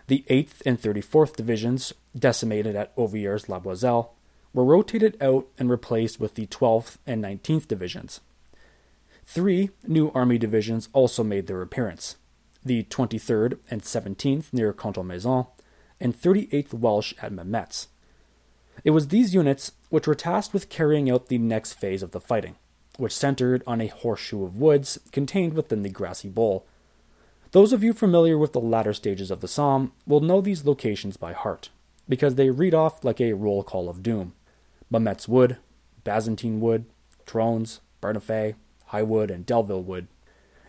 The 0.09 0.25
8th 0.29 0.63
and 0.67 0.83
34th 0.83 1.37
Divisions, 1.37 1.93
decimated 2.19 2.75
at 2.75 2.93
Ovillers 2.97 3.49
La 3.49 3.61
Boisselle, 3.61 4.11
were 4.53 4.65
rotated 4.65 5.17
out 5.23 5.47
and 5.61 5.71
replaced 5.71 6.19
with 6.19 6.35
the 6.35 6.49
12th 6.49 6.97
and 7.07 7.23
19th 7.23 7.69
Divisions. 7.69 8.21
Three 9.25 9.71
new 9.87 10.11
Army 10.13 10.39
divisions 10.39 10.89
also 10.93 11.23
made 11.23 11.47
their 11.47 11.63
appearance 11.63 12.17
the 12.65 12.85
23rd 12.85 13.59
and 13.71 13.83
17th 13.83 14.53
near 14.53 14.73
Contalmaison, 14.73 15.49
and 16.03 16.21
38th 16.21 16.75
Welsh 16.75 17.15
at 17.23 17.33
Mametz. 17.33 17.87
It 18.85 18.91
was 18.91 19.09
these 19.09 19.35
units 19.35 19.73
which 19.89 20.07
were 20.07 20.15
tasked 20.15 20.53
with 20.53 20.69
carrying 20.69 21.09
out 21.09 21.29
the 21.29 21.39
next 21.39 21.75
phase 21.75 22.03
of 22.03 22.11
the 22.11 22.21
fighting, 22.21 22.57
which 22.99 23.17
centered 23.17 23.63
on 23.67 23.81
a 23.81 23.87
horseshoe 23.87 24.45
of 24.45 24.59
woods 24.59 24.99
contained 25.13 25.55
within 25.55 25.83
the 25.83 25.89
grassy 25.89 26.29
bowl. 26.29 26.67
Those 27.53 27.73
of 27.73 27.85
you 27.85 27.93
familiar 27.93 28.37
with 28.37 28.53
the 28.53 28.61
latter 28.61 28.93
stages 28.93 29.31
of 29.31 29.41
the 29.41 29.49
Somme 29.49 29.93
will 30.07 30.21
know 30.21 30.41
these 30.41 30.67
locations 30.67 31.17
by 31.17 31.33
heart, 31.33 31.69
because 32.09 32.35
they 32.35 32.51
read 32.51 32.75
off 32.75 33.05
like 33.05 33.21
a 33.21 33.35
roll 33.35 33.63
call 33.63 33.89
of 33.89 34.03
doom. 34.03 34.33
Mametz 34.91 35.29
Wood, 35.29 35.59
Bazentin 36.05 36.59
Wood, 36.59 36.87
Trones, 37.27 37.81
Bernafay, 38.01 38.55
Highwood, 38.91 39.31
and 39.31 39.47
Delville 39.47 39.85
Wood. 39.85 40.09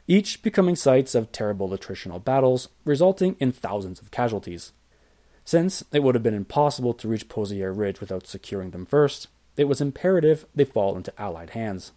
each 0.08 0.42
becoming 0.44 0.75
sites 0.75 1.16
of 1.16 1.32
terrible 1.32 1.70
attritional 1.70 2.24
battles, 2.24 2.70
resulting 2.86 3.36
in 3.40 3.52
thousands 3.52 4.02
of 4.02 4.12
casualties. 4.12 4.74
Since 5.45 5.83
it 5.91 6.03
would 6.03 6.15
have 6.15 6.23
been 6.23 6.33
impossible 6.33 6.93
to 6.93 7.07
reach 7.07 7.27
Pozières 7.27 7.77
Ridge 7.77 8.00
without 8.00 8.27
securing 8.27 8.71
them 8.71 8.85
first, 8.85 9.27
it 9.57 9.65
was 9.65 9.81
imperative 9.81 10.45
they 10.55 10.65
fall 10.65 10.95
into 10.95 11.13
Allied 11.21 11.51
hands. 11.51 11.91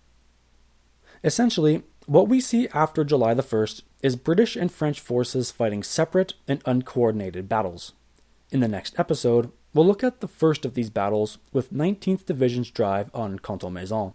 Essentially, 1.24 1.82
what 2.06 2.28
we 2.28 2.40
see 2.40 2.68
after 2.68 3.04
July 3.04 3.34
the 3.34 3.42
1st 3.42 3.82
is 4.02 4.16
British 4.16 4.56
and 4.56 4.70
French 4.70 5.00
forces 5.00 5.50
fighting 5.50 5.82
separate 5.82 6.34
and 6.46 6.62
uncoordinated 6.66 7.48
battles. 7.48 7.92
In 8.50 8.60
the 8.60 8.68
next 8.68 8.98
episode, 8.98 9.50
we'll 9.74 9.86
look 9.86 10.04
at 10.04 10.20
the 10.20 10.28
first 10.28 10.64
of 10.64 10.74
these 10.74 10.90
battles 10.90 11.38
with 11.52 11.72
19th 11.72 12.26
Division's 12.26 12.70
drive 12.70 13.10
on 13.14 13.38
Contalmaison. 13.38 14.14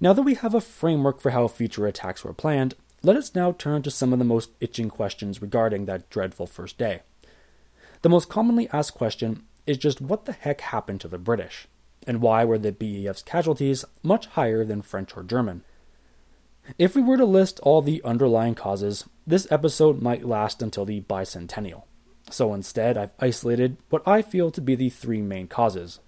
Now 0.00 0.12
that 0.14 0.22
we 0.22 0.34
have 0.34 0.54
a 0.54 0.60
framework 0.60 1.20
for 1.20 1.30
how 1.30 1.48
future 1.48 1.86
attacks 1.86 2.24
were 2.24 2.32
planned, 2.32 2.74
let 3.02 3.16
us 3.16 3.34
now 3.34 3.52
turn 3.52 3.82
to 3.82 3.90
some 3.90 4.14
of 4.14 4.18
the 4.18 4.24
most 4.24 4.50
itching 4.60 4.88
questions 4.88 5.42
regarding 5.42 5.84
that 5.84 6.08
dreadful 6.08 6.46
first 6.46 6.78
day. 6.78 7.02
The 8.04 8.10
most 8.10 8.28
commonly 8.28 8.68
asked 8.70 8.92
question 8.92 9.44
is 9.66 9.78
just 9.78 9.98
what 9.98 10.26
the 10.26 10.32
heck 10.32 10.60
happened 10.60 11.00
to 11.00 11.08
the 11.08 11.16
British, 11.16 11.68
and 12.06 12.20
why 12.20 12.44
were 12.44 12.58
the 12.58 12.70
BEF's 12.70 13.22
casualties 13.22 13.82
much 14.02 14.26
higher 14.26 14.62
than 14.62 14.82
French 14.82 15.16
or 15.16 15.22
German? 15.22 15.64
If 16.76 16.94
we 16.94 17.00
were 17.00 17.16
to 17.16 17.24
list 17.24 17.60
all 17.60 17.80
the 17.80 18.02
underlying 18.04 18.54
causes, 18.54 19.06
this 19.26 19.50
episode 19.50 20.02
might 20.02 20.28
last 20.28 20.60
until 20.60 20.84
the 20.84 21.00
bicentennial. 21.00 21.84
So 22.30 22.52
instead, 22.52 22.98
I've 22.98 23.14
isolated 23.20 23.78
what 23.88 24.06
I 24.06 24.20
feel 24.20 24.50
to 24.50 24.60
be 24.60 24.74
the 24.74 24.90
three 24.90 25.22
main 25.22 25.48
causes. 25.48 26.00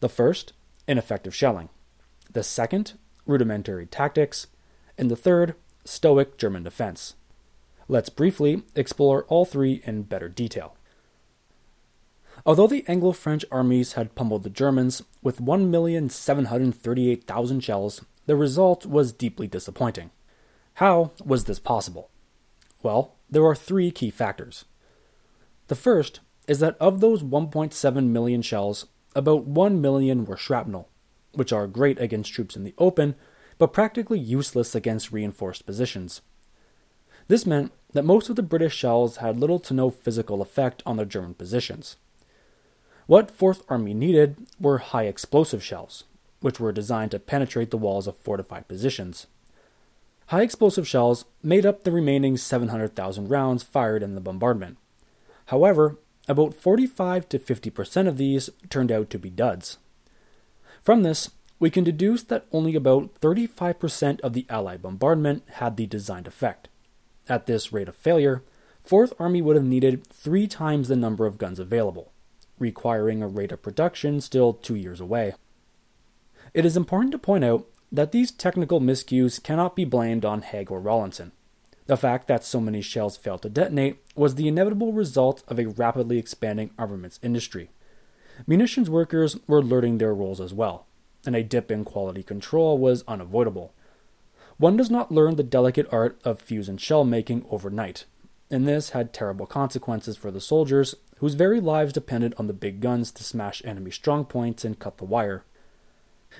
The 0.00 0.10
first, 0.10 0.52
ineffective 0.86 1.34
shelling 1.34 1.70
the 2.30 2.42
second, 2.42 2.92
rudimentary 3.24 3.86
tactics, 3.86 4.48
and 4.98 5.10
the 5.10 5.16
third, 5.16 5.54
stoic 5.82 6.36
German 6.36 6.64
defense. 6.64 7.14
Let's 7.88 8.10
briefly 8.10 8.64
explore 8.74 9.24
all 9.28 9.46
three 9.46 9.80
in 9.86 10.02
better 10.02 10.28
detail. 10.28 10.76
Although 12.46 12.68
the 12.68 12.84
Anglo 12.86 13.10
French 13.10 13.44
armies 13.50 13.94
had 13.94 14.14
pummeled 14.14 14.44
the 14.44 14.50
Germans 14.50 15.02
with 15.20 15.40
1,738,000 15.40 17.60
shells, 17.60 18.04
the 18.26 18.36
result 18.36 18.86
was 18.86 19.12
deeply 19.12 19.48
disappointing. 19.48 20.12
How 20.74 21.10
was 21.24 21.42
this 21.44 21.58
possible? 21.58 22.08
Well, 22.84 23.16
there 23.28 23.44
are 23.44 23.56
three 23.56 23.90
key 23.90 24.10
factors. 24.10 24.64
The 25.66 25.74
first 25.74 26.20
is 26.46 26.60
that 26.60 26.76
of 26.78 27.00
those 27.00 27.24
1.7 27.24 28.08
million 28.10 28.42
shells, 28.42 28.86
about 29.16 29.44
1 29.44 29.80
million 29.80 30.24
were 30.24 30.36
shrapnel, 30.36 30.88
which 31.32 31.52
are 31.52 31.66
great 31.66 32.00
against 32.00 32.32
troops 32.32 32.54
in 32.54 32.62
the 32.62 32.74
open, 32.78 33.16
but 33.58 33.72
practically 33.72 34.20
useless 34.20 34.76
against 34.76 35.10
reinforced 35.10 35.66
positions. 35.66 36.20
This 37.26 37.44
meant 37.44 37.72
that 37.92 38.04
most 38.04 38.28
of 38.28 38.36
the 38.36 38.44
British 38.44 38.76
shells 38.76 39.16
had 39.16 39.36
little 39.36 39.58
to 39.58 39.74
no 39.74 39.90
physical 39.90 40.40
effect 40.40 40.80
on 40.86 40.96
the 40.96 41.04
German 41.04 41.34
positions. 41.34 41.96
What 43.06 43.30
Fourth 43.30 43.62
Army 43.68 43.94
needed 43.94 44.36
were 44.58 44.78
high 44.78 45.04
explosive 45.04 45.62
shells, 45.62 46.02
which 46.40 46.58
were 46.58 46.72
designed 46.72 47.12
to 47.12 47.20
penetrate 47.20 47.70
the 47.70 47.78
walls 47.78 48.08
of 48.08 48.16
fortified 48.16 48.66
positions. 48.66 49.28
High 50.26 50.42
explosive 50.42 50.88
shells 50.88 51.24
made 51.40 51.64
up 51.64 51.84
the 51.84 51.92
remaining 51.92 52.36
700,000 52.36 53.28
rounds 53.28 53.62
fired 53.62 54.02
in 54.02 54.16
the 54.16 54.20
bombardment. 54.20 54.76
However, 55.46 55.98
about 56.26 56.54
45 56.54 57.28
to 57.28 57.38
50% 57.38 58.08
of 58.08 58.16
these 58.16 58.50
turned 58.68 58.90
out 58.90 59.08
to 59.10 59.20
be 59.20 59.30
duds. 59.30 59.78
From 60.82 61.04
this, 61.04 61.30
we 61.60 61.70
can 61.70 61.84
deduce 61.84 62.24
that 62.24 62.46
only 62.52 62.74
about 62.74 63.14
35% 63.20 64.20
of 64.22 64.32
the 64.32 64.46
Allied 64.48 64.82
bombardment 64.82 65.44
had 65.52 65.76
the 65.76 65.86
designed 65.86 66.26
effect. 66.26 66.68
At 67.28 67.46
this 67.46 67.72
rate 67.72 67.88
of 67.88 67.94
failure, 67.94 68.42
Fourth 68.82 69.12
Army 69.20 69.40
would 69.42 69.54
have 69.54 69.64
needed 69.64 70.04
three 70.08 70.48
times 70.48 70.88
the 70.88 70.96
number 70.96 71.24
of 71.24 71.38
guns 71.38 71.60
available, 71.60 72.12
requiring 72.58 73.22
a 73.22 73.28
rate 73.28 73.52
of 73.52 73.62
production 73.62 74.20
still 74.20 74.52
two 74.52 74.74
years 74.74 75.00
away. 75.00 75.34
It 76.54 76.64
is 76.64 76.76
important 76.76 77.12
to 77.12 77.18
point 77.18 77.44
out 77.44 77.66
that 77.92 78.12
these 78.12 78.30
technical 78.30 78.80
miscues 78.80 79.42
cannot 79.42 79.76
be 79.76 79.84
blamed 79.84 80.24
on 80.24 80.42
Haig 80.42 80.70
or 80.70 80.80
Rawlinson. 80.80 81.32
The 81.86 81.96
fact 81.96 82.26
that 82.28 82.44
so 82.44 82.60
many 82.60 82.82
shells 82.82 83.16
failed 83.16 83.42
to 83.42 83.48
detonate 83.48 83.98
was 84.16 84.34
the 84.34 84.48
inevitable 84.48 84.92
result 84.92 85.44
of 85.46 85.58
a 85.58 85.66
rapidly 85.66 86.18
expanding 86.18 86.70
armaments 86.78 87.20
industry. 87.22 87.70
Munitions 88.46 88.90
workers 88.90 89.38
were 89.46 89.62
learning 89.62 89.98
their 89.98 90.14
roles 90.14 90.40
as 90.40 90.52
well, 90.52 90.86
and 91.24 91.36
a 91.36 91.44
dip 91.44 91.70
in 91.70 91.84
quality 91.84 92.22
control 92.22 92.76
was 92.76 93.04
unavoidable. 93.06 93.72
One 94.58 94.76
does 94.76 94.90
not 94.90 95.12
learn 95.12 95.36
the 95.36 95.42
delicate 95.42 95.86
art 95.92 96.20
of 96.24 96.40
fuse 96.40 96.68
and 96.68 96.80
shell 96.80 97.04
making 97.04 97.46
overnight, 97.50 98.04
and 98.50 98.66
this 98.66 98.90
had 98.90 99.12
terrible 99.12 99.46
consequences 99.46 100.16
for 100.16 100.30
the 100.30 100.40
soldiers 100.40 100.94
whose 101.16 101.34
very 101.34 101.60
lives 101.60 101.92
depended 101.92 102.34
on 102.38 102.46
the 102.46 102.52
big 102.52 102.80
guns 102.80 103.10
to 103.12 103.24
smash 103.24 103.62
enemy 103.64 103.90
strong 103.90 104.24
points 104.24 104.64
and 104.64 104.78
cut 104.78 104.98
the 104.98 105.04
wire. 105.04 105.44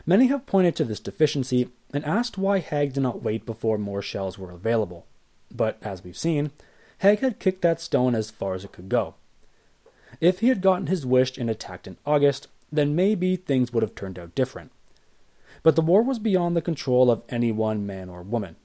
Many 0.04 0.26
have 0.26 0.46
pointed 0.46 0.76
to 0.76 0.84
this 0.84 1.00
deficiency 1.00 1.68
and 1.92 2.04
asked 2.04 2.36
why 2.36 2.58
Haig 2.58 2.92
did 2.92 3.02
not 3.02 3.22
wait 3.22 3.46
before 3.46 3.78
more 3.78 4.02
shells 4.02 4.38
were 4.38 4.50
available. 4.50 5.06
But 5.54 5.78
as 5.82 6.04
we've 6.04 6.16
seen, 6.16 6.50
Haig 6.98 7.20
had 7.20 7.38
kicked 7.38 7.62
that 7.62 7.80
stone 7.80 8.14
as 8.14 8.30
far 8.30 8.54
as 8.54 8.64
it 8.64 8.72
could 8.72 8.88
go. 8.88 9.14
If 10.20 10.40
he 10.40 10.48
had 10.48 10.60
gotten 10.60 10.86
his 10.86 11.06
wish 11.06 11.36
and 11.38 11.48
attacked 11.48 11.86
in 11.86 11.96
August, 12.04 12.48
then 12.70 12.96
maybe 12.96 13.36
things 13.36 13.72
would 13.72 13.82
have 13.82 13.94
turned 13.94 14.18
out 14.18 14.34
different. 14.34 14.72
But 15.62 15.76
the 15.76 15.82
war 15.82 16.02
was 16.02 16.18
beyond 16.18 16.56
the 16.56 16.62
control 16.62 17.10
of 17.10 17.22
any 17.28 17.52
one 17.52 17.86
man 17.86 18.08
or 18.08 18.22
woman. 18.22 18.56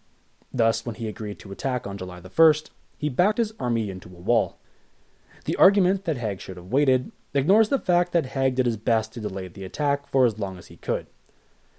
Thus, 0.53 0.85
when 0.85 0.95
he 0.95 1.07
agreed 1.07 1.39
to 1.39 1.51
attack 1.51 1.87
on 1.87 1.97
July 1.97 2.19
the 2.19 2.29
1st, 2.29 2.69
he 2.97 3.09
backed 3.09 3.37
his 3.37 3.53
army 3.59 3.89
into 3.89 4.09
a 4.09 4.19
wall. 4.19 4.57
The 5.45 5.55
argument 5.55 6.05
that 6.05 6.17
Haig 6.17 6.39
should 6.39 6.57
have 6.57 6.67
waited 6.67 7.11
ignores 7.33 7.69
the 7.69 7.79
fact 7.79 8.11
that 8.11 8.27
Haig 8.27 8.55
did 8.55 8.65
his 8.65 8.77
best 8.77 9.13
to 9.13 9.19
delay 9.19 9.47
the 9.47 9.63
attack 9.63 10.07
for 10.07 10.25
as 10.25 10.37
long 10.37 10.57
as 10.57 10.67
he 10.67 10.77
could. 10.77 11.07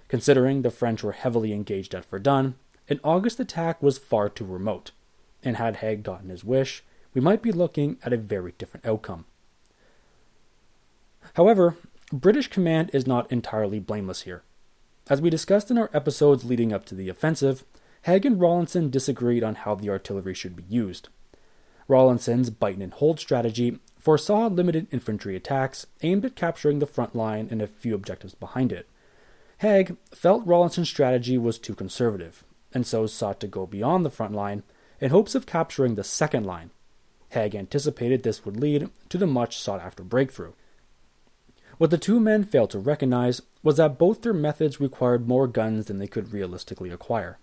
Considering 0.07 0.61
the 0.61 0.71
French 0.71 1.03
were 1.03 1.13
heavily 1.13 1.53
engaged 1.53 1.95
at 1.95 2.05
Verdun, 2.05 2.55
an 2.89 2.99
August 3.03 3.39
attack 3.39 3.81
was 3.81 3.97
far 3.97 4.29
too 4.29 4.45
remote, 4.45 4.91
and 5.43 5.57
had 5.57 5.77
Haig 5.77 6.03
gotten 6.03 6.29
his 6.29 6.43
wish, 6.43 6.83
we 7.13 7.21
might 7.21 7.41
be 7.41 7.51
looking 7.51 7.97
at 8.03 8.13
a 8.13 8.17
very 8.17 8.53
different 8.57 8.85
outcome. 8.85 9.25
However, 11.35 11.77
British 12.11 12.47
command 12.47 12.91
is 12.93 13.07
not 13.07 13.31
entirely 13.31 13.79
blameless 13.79 14.23
here. 14.23 14.43
As 15.09 15.21
we 15.21 15.29
discussed 15.29 15.71
in 15.71 15.77
our 15.77 15.89
episodes 15.93 16.43
leading 16.43 16.73
up 16.73 16.85
to 16.85 16.95
the 16.95 17.09
offensive, 17.09 17.63
Haig 18.03 18.25
and 18.25 18.39
Rawlinson 18.39 18.89
disagreed 18.89 19.43
on 19.43 19.55
how 19.55 19.75
the 19.75 19.89
artillery 19.89 20.33
should 20.33 20.55
be 20.55 20.65
used. 20.67 21.07
Rawlinson's 21.87 22.49
bite 22.49 22.77
and 22.77 22.93
hold 22.93 23.19
strategy 23.19 23.79
foresaw 23.99 24.47
limited 24.47 24.87
infantry 24.91 25.35
attacks 25.35 25.85
aimed 26.01 26.25
at 26.25 26.35
capturing 26.35 26.79
the 26.79 26.85
front 26.85 27.15
line 27.15 27.47
and 27.49 27.61
a 27.61 27.67
few 27.67 27.95
objectives 27.95 28.35
behind 28.35 28.71
it. 28.71 28.87
Haig 29.59 29.95
felt 30.13 30.45
Rawlinson's 30.45 30.89
strategy 30.89 31.37
was 31.37 31.57
too 31.57 31.73
conservative, 31.73 32.43
and 32.73 32.85
so 32.85 33.05
sought 33.07 33.39
to 33.39 33.47
go 33.47 33.65
beyond 33.65 34.03
the 34.03 34.09
front 34.09 34.33
line 34.33 34.63
in 34.99 35.09
hopes 35.09 35.35
of 35.35 35.45
capturing 35.45 35.95
the 35.95 36.03
second 36.03 36.45
line. 36.45 36.71
Haig 37.29 37.55
anticipated 37.55 38.23
this 38.23 38.45
would 38.45 38.57
lead 38.57 38.89
to 39.09 39.17
the 39.17 39.27
much 39.27 39.57
sought 39.57 39.81
after 39.81 40.03
breakthrough. 40.03 40.53
What 41.77 41.89
the 41.89 41.97
two 41.97 42.19
men 42.19 42.43
failed 42.43 42.69
to 42.71 42.79
recognize 42.79 43.41
was 43.63 43.77
that 43.77 43.97
both 43.97 44.21
their 44.21 44.33
methods 44.33 44.79
required 44.79 45.27
more 45.27 45.47
guns 45.47 45.85
than 45.85 45.97
they 45.97 46.07
could 46.07 46.33
realistically 46.33 46.89
acquire. 46.89 47.39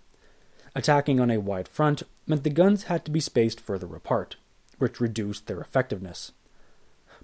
Attacking 0.75 1.19
on 1.19 1.29
a 1.29 1.39
wide 1.39 1.67
front 1.67 2.03
meant 2.25 2.43
the 2.43 2.49
guns 2.49 2.83
had 2.83 3.03
to 3.05 3.11
be 3.11 3.19
spaced 3.19 3.59
further 3.59 3.93
apart, 3.95 4.37
which 4.77 5.01
reduced 5.01 5.47
their 5.47 5.59
effectiveness. 5.59 6.31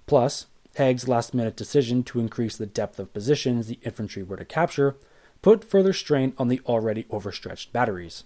Plus, 0.06 0.46
Haig's 0.76 1.08
last 1.08 1.34
minute 1.34 1.56
decision 1.56 2.02
to 2.04 2.20
increase 2.20 2.56
the 2.56 2.66
depth 2.66 2.98
of 2.98 3.12
positions 3.12 3.66
the 3.66 3.78
infantry 3.82 4.22
were 4.22 4.36
to 4.36 4.44
capture 4.44 4.96
put 5.42 5.64
further 5.64 5.92
strain 5.92 6.34
on 6.38 6.48
the 6.48 6.60
already 6.66 7.06
overstretched 7.10 7.72
batteries. 7.72 8.24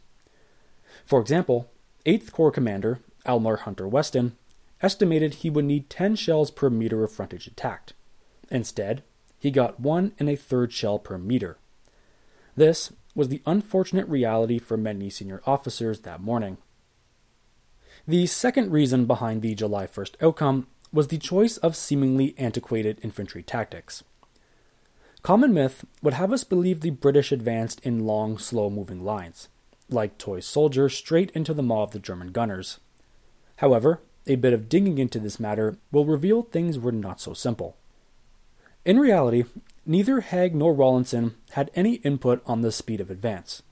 For 1.05 1.21
example, 1.21 1.71
8th 2.05 2.33
Corps 2.33 2.50
Commander 2.50 3.00
Aylmer 3.26 3.57
Hunter 3.59 3.87
Weston 3.87 4.37
estimated 4.81 5.35
he 5.35 5.50
would 5.50 5.64
need 5.64 5.88
10 5.88 6.17
shells 6.17 6.50
per 6.50 6.69
meter 6.69 7.05
of 7.05 7.12
frontage 7.12 7.47
attacked. 7.47 7.93
Instead, 8.50 9.02
he 9.38 9.50
got 9.50 9.81
one 9.81 10.12
and 10.19 10.29
a 10.29 10.37
third 10.37 10.73
shell 10.73 10.99
per 10.99 11.17
meter. 11.19 11.57
This 12.57 12.93
was 13.14 13.28
the 13.28 13.42
unfortunate 13.47 14.09
reality 14.09 14.59
for 14.59 14.76
many 14.76 15.11
senior 15.11 15.42
officers 15.47 16.00
that 16.00 16.21
morning. 16.21 16.59
The 18.07 18.26
second 18.26 18.73
reason 18.73 19.07
behind 19.07 19.42
the 19.42 19.54
July 19.54 19.87
1st 19.87 20.23
outcome 20.23 20.66
was 20.92 21.09
the 21.09 21.19
choice 21.19 21.57
of 21.59 21.76
seemingly 21.76 22.35
antiquated 22.38 22.99
infantry 23.02 23.42
tactics. 23.42 24.02
Common 25.23 25.54
myth 25.54 25.85
would 26.02 26.14
have 26.14 26.33
us 26.33 26.42
believe 26.42 26.81
the 26.81 26.90
British 26.90 27.31
advanced 27.31 27.81
in 27.85 28.07
long, 28.07 28.38
slow 28.38 28.69
moving 28.69 29.04
lines, 29.04 29.49
like 29.88 30.19
toy 30.19 30.40
soldiers 30.40 30.95
straight 30.95 31.31
into 31.31 31.54
the 31.54 31.62
maw 31.62 31.85
of 31.85 31.92
the 31.92 32.00
German 32.00 32.33
gunners. 32.33 32.81
However, 33.57 34.00
a 34.26 34.35
bit 34.35 34.52
of 34.52 34.69
digging 34.69 34.99
into 34.99 35.19
this 35.19 35.38
matter 35.38 35.76
will 35.90 36.04
reveal 36.04 36.42
things 36.42 36.78
were 36.78 36.92
not 36.92 37.21
so 37.21 37.35
simple. 37.35 37.76
In 38.85 38.99
reality, 38.99 39.45
neither 39.85 40.21
Haig 40.21 40.55
nor 40.55 40.75
Rawlinson 40.75 41.35
had 41.53 41.71
any 41.75 41.95
input 41.97 42.43
on 42.47 42.61
the 42.61 42.73
speed 42.73 43.01
of 43.01 43.11
advance. 43.11 43.62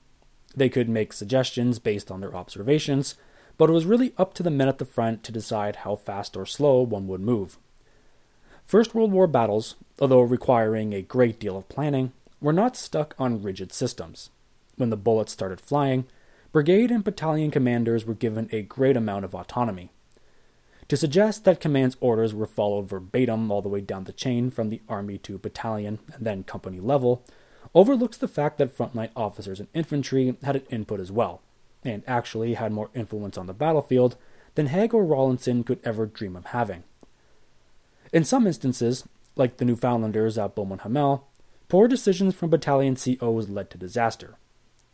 They 0.55 0.69
could 0.69 0.89
make 0.89 1.13
suggestions 1.13 1.79
based 1.79 2.11
on 2.11 2.19
their 2.19 2.35
observations, 2.35 3.15
but 3.57 3.69
it 3.69 3.73
was 3.73 3.85
really 3.85 4.13
up 4.17 4.33
to 4.35 4.43
the 4.43 4.51
men 4.51 4.67
at 4.67 4.77
the 4.77 4.85
front 4.85 5.23
to 5.23 5.31
decide 5.31 5.77
how 5.77 5.95
fast 5.95 6.35
or 6.35 6.45
slow 6.45 6.81
one 6.81 7.07
would 7.07 7.21
move. 7.21 7.57
First 8.65 8.93
World 8.95 9.11
War 9.11 9.27
battles, 9.27 9.75
although 9.99 10.21
requiring 10.21 10.93
a 10.93 11.01
great 11.01 11.39
deal 11.39 11.57
of 11.57 11.69
planning, 11.69 12.11
were 12.41 12.53
not 12.53 12.75
stuck 12.75 13.15
on 13.19 13.43
rigid 13.43 13.71
systems. 13.71 14.29
When 14.77 14.89
the 14.89 14.97
bullets 14.97 15.31
started 15.31 15.61
flying, 15.61 16.05
brigade 16.51 16.91
and 16.91 17.03
battalion 17.03 17.51
commanders 17.51 18.05
were 18.05 18.13
given 18.13 18.49
a 18.51 18.61
great 18.61 18.97
amount 18.97 19.25
of 19.25 19.35
autonomy. 19.35 19.91
To 20.91 20.97
suggest 20.97 21.45
that 21.45 21.61
command's 21.61 21.95
orders 22.01 22.33
were 22.33 22.45
followed 22.45 22.89
verbatim 22.89 23.49
all 23.49 23.61
the 23.61 23.69
way 23.69 23.79
down 23.79 24.03
the 24.03 24.11
chain 24.11 24.51
from 24.51 24.69
the 24.69 24.81
army 24.89 25.17
to 25.19 25.37
battalion 25.37 25.99
and 26.13 26.25
then 26.25 26.43
company 26.43 26.81
level 26.81 27.23
overlooks 27.73 28.17
the 28.17 28.27
fact 28.27 28.57
that 28.57 28.77
frontline 28.77 29.11
officers 29.15 29.61
and 29.61 29.69
infantry 29.73 30.35
had 30.43 30.57
an 30.57 30.65
input 30.69 30.99
as 30.99 31.09
well, 31.09 31.41
and 31.85 32.03
actually 32.07 32.55
had 32.55 32.73
more 32.73 32.89
influence 32.93 33.37
on 33.37 33.45
the 33.45 33.53
battlefield 33.53 34.17
than 34.55 34.67
Haig 34.67 34.93
or 34.93 35.05
Rawlinson 35.05 35.63
could 35.63 35.79
ever 35.85 36.05
dream 36.05 36.35
of 36.35 36.47
having. 36.47 36.83
In 38.11 38.25
some 38.25 38.45
instances, 38.45 39.07
like 39.37 39.55
the 39.55 39.65
Newfoundlanders 39.65 40.37
at 40.37 40.55
Beaumont 40.55 40.81
Hamel, 40.81 41.25
poor 41.69 41.87
decisions 41.87 42.35
from 42.35 42.49
battalion 42.49 42.97
COs 42.97 43.47
led 43.47 43.69
to 43.69 43.77
disaster. 43.77 44.35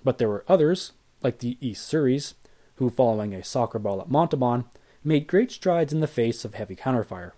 But 0.03 0.19
there 0.19 0.29
were 0.29 0.45
others, 0.47 0.91
like 1.23 1.39
the 1.39 1.57
East 1.59 1.91
Surreys, 1.91 2.35
who, 2.75 2.91
following 2.91 3.33
a 3.33 3.43
soccer 3.43 3.79
ball 3.79 3.99
at 3.99 4.11
Montauban, 4.11 4.65
made 5.03 5.27
great 5.27 5.51
strides 5.51 5.93
in 5.93 5.99
the 5.99 6.07
face 6.07 6.43
of 6.45 6.53
heavy 6.53 6.75
counterfire. 6.75 7.31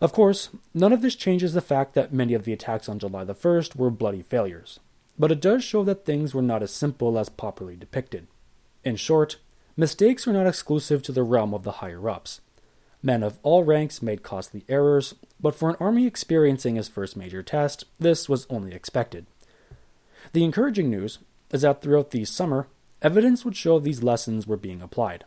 Of 0.00 0.12
course, 0.12 0.50
none 0.74 0.92
of 0.92 1.02
this 1.02 1.14
changes 1.14 1.54
the 1.54 1.60
fact 1.60 1.94
that 1.94 2.12
many 2.12 2.34
of 2.34 2.44
the 2.44 2.52
attacks 2.52 2.88
on 2.88 2.98
July 2.98 3.24
the 3.24 3.34
1st 3.34 3.76
were 3.76 3.90
bloody 3.90 4.22
failures, 4.22 4.80
but 5.18 5.32
it 5.32 5.40
does 5.40 5.64
show 5.64 5.82
that 5.84 6.04
things 6.04 6.34
were 6.34 6.42
not 6.42 6.62
as 6.62 6.70
simple 6.70 7.18
as 7.18 7.28
popularly 7.28 7.76
depicted. 7.76 8.26
In 8.84 8.96
short, 8.96 9.36
mistakes 9.76 10.26
were 10.26 10.32
not 10.32 10.46
exclusive 10.46 11.02
to 11.02 11.12
the 11.12 11.22
realm 11.22 11.54
of 11.54 11.62
the 11.62 11.72
higher 11.72 12.08
ups. 12.08 12.40
Men 13.02 13.22
of 13.22 13.38
all 13.42 13.64
ranks 13.64 14.02
made 14.02 14.22
costly 14.22 14.64
errors, 14.68 15.14
but 15.40 15.54
for 15.54 15.70
an 15.70 15.76
army 15.80 16.06
experiencing 16.06 16.76
its 16.76 16.88
first 16.88 17.16
major 17.16 17.42
test, 17.42 17.84
this 17.98 18.28
was 18.28 18.46
only 18.50 18.74
expected. 18.74 19.26
The 20.32 20.44
encouraging 20.44 20.90
news 20.90 21.18
is 21.52 21.62
that 21.62 21.80
throughout 21.80 22.10
the 22.10 22.24
summer, 22.24 22.66
evidence 23.00 23.44
would 23.44 23.56
show 23.56 23.78
these 23.78 24.02
lessons 24.02 24.46
were 24.46 24.56
being 24.56 24.82
applied. 24.82 25.24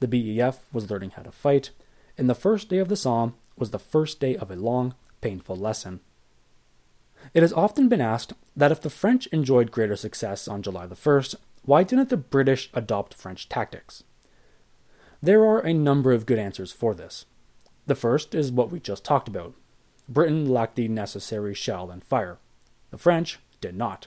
The 0.00 0.08
BEF 0.08 0.72
was 0.72 0.90
learning 0.90 1.10
how 1.10 1.22
to 1.22 1.30
fight, 1.30 1.70
and 2.18 2.28
the 2.28 2.34
first 2.34 2.68
day 2.68 2.78
of 2.78 2.88
the 2.88 2.96
Somme 2.96 3.34
was 3.56 3.70
the 3.70 3.78
first 3.78 4.18
day 4.18 4.36
of 4.36 4.50
a 4.50 4.56
long, 4.56 4.94
painful 5.20 5.56
lesson. 5.56 6.00
It 7.34 7.42
has 7.42 7.52
often 7.52 7.88
been 7.88 8.00
asked 8.00 8.32
that 8.56 8.72
if 8.72 8.80
the 8.80 8.90
French 8.90 9.26
enjoyed 9.28 9.70
greater 9.70 9.96
success 9.96 10.48
on 10.48 10.62
July 10.62 10.86
the 10.86 10.94
1st, 10.94 11.36
why 11.62 11.82
didn't 11.82 12.08
the 12.08 12.16
British 12.16 12.70
adopt 12.72 13.14
French 13.14 13.48
tactics? 13.48 14.04
There 15.22 15.44
are 15.44 15.60
a 15.60 15.74
number 15.74 16.12
of 16.12 16.24
good 16.24 16.38
answers 16.38 16.72
for 16.72 16.94
this. 16.94 17.26
The 17.86 17.94
first 17.94 18.34
is 18.34 18.50
what 18.50 18.70
we 18.72 18.80
just 18.80 19.04
talked 19.04 19.28
about. 19.28 19.54
Britain 20.08 20.48
lacked 20.48 20.76
the 20.76 20.88
necessary 20.88 21.54
shell 21.54 21.90
and 21.90 22.02
fire. 22.02 22.38
The 22.90 22.98
French 22.98 23.38
did 23.60 23.76
not. 23.76 24.06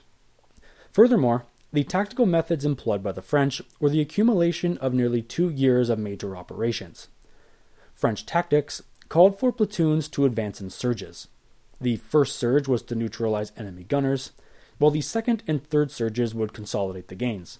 Furthermore, 0.92 1.46
the 1.74 1.82
tactical 1.82 2.24
methods 2.24 2.64
employed 2.64 3.02
by 3.02 3.10
the 3.10 3.20
French 3.20 3.60
were 3.80 3.90
the 3.90 4.00
accumulation 4.00 4.78
of 4.78 4.94
nearly 4.94 5.20
two 5.20 5.50
years 5.50 5.90
of 5.90 5.98
major 5.98 6.36
operations. 6.36 7.08
French 7.92 8.24
tactics 8.24 8.80
called 9.08 9.40
for 9.40 9.50
platoons 9.50 10.08
to 10.08 10.24
advance 10.24 10.60
in 10.60 10.70
surges. 10.70 11.26
The 11.80 11.96
first 11.96 12.36
surge 12.36 12.68
was 12.68 12.82
to 12.82 12.94
neutralize 12.94 13.50
enemy 13.56 13.82
gunners, 13.82 14.30
while 14.78 14.92
the 14.92 15.00
second 15.00 15.42
and 15.48 15.66
third 15.66 15.90
surges 15.90 16.32
would 16.32 16.52
consolidate 16.52 17.08
the 17.08 17.16
gains. 17.16 17.58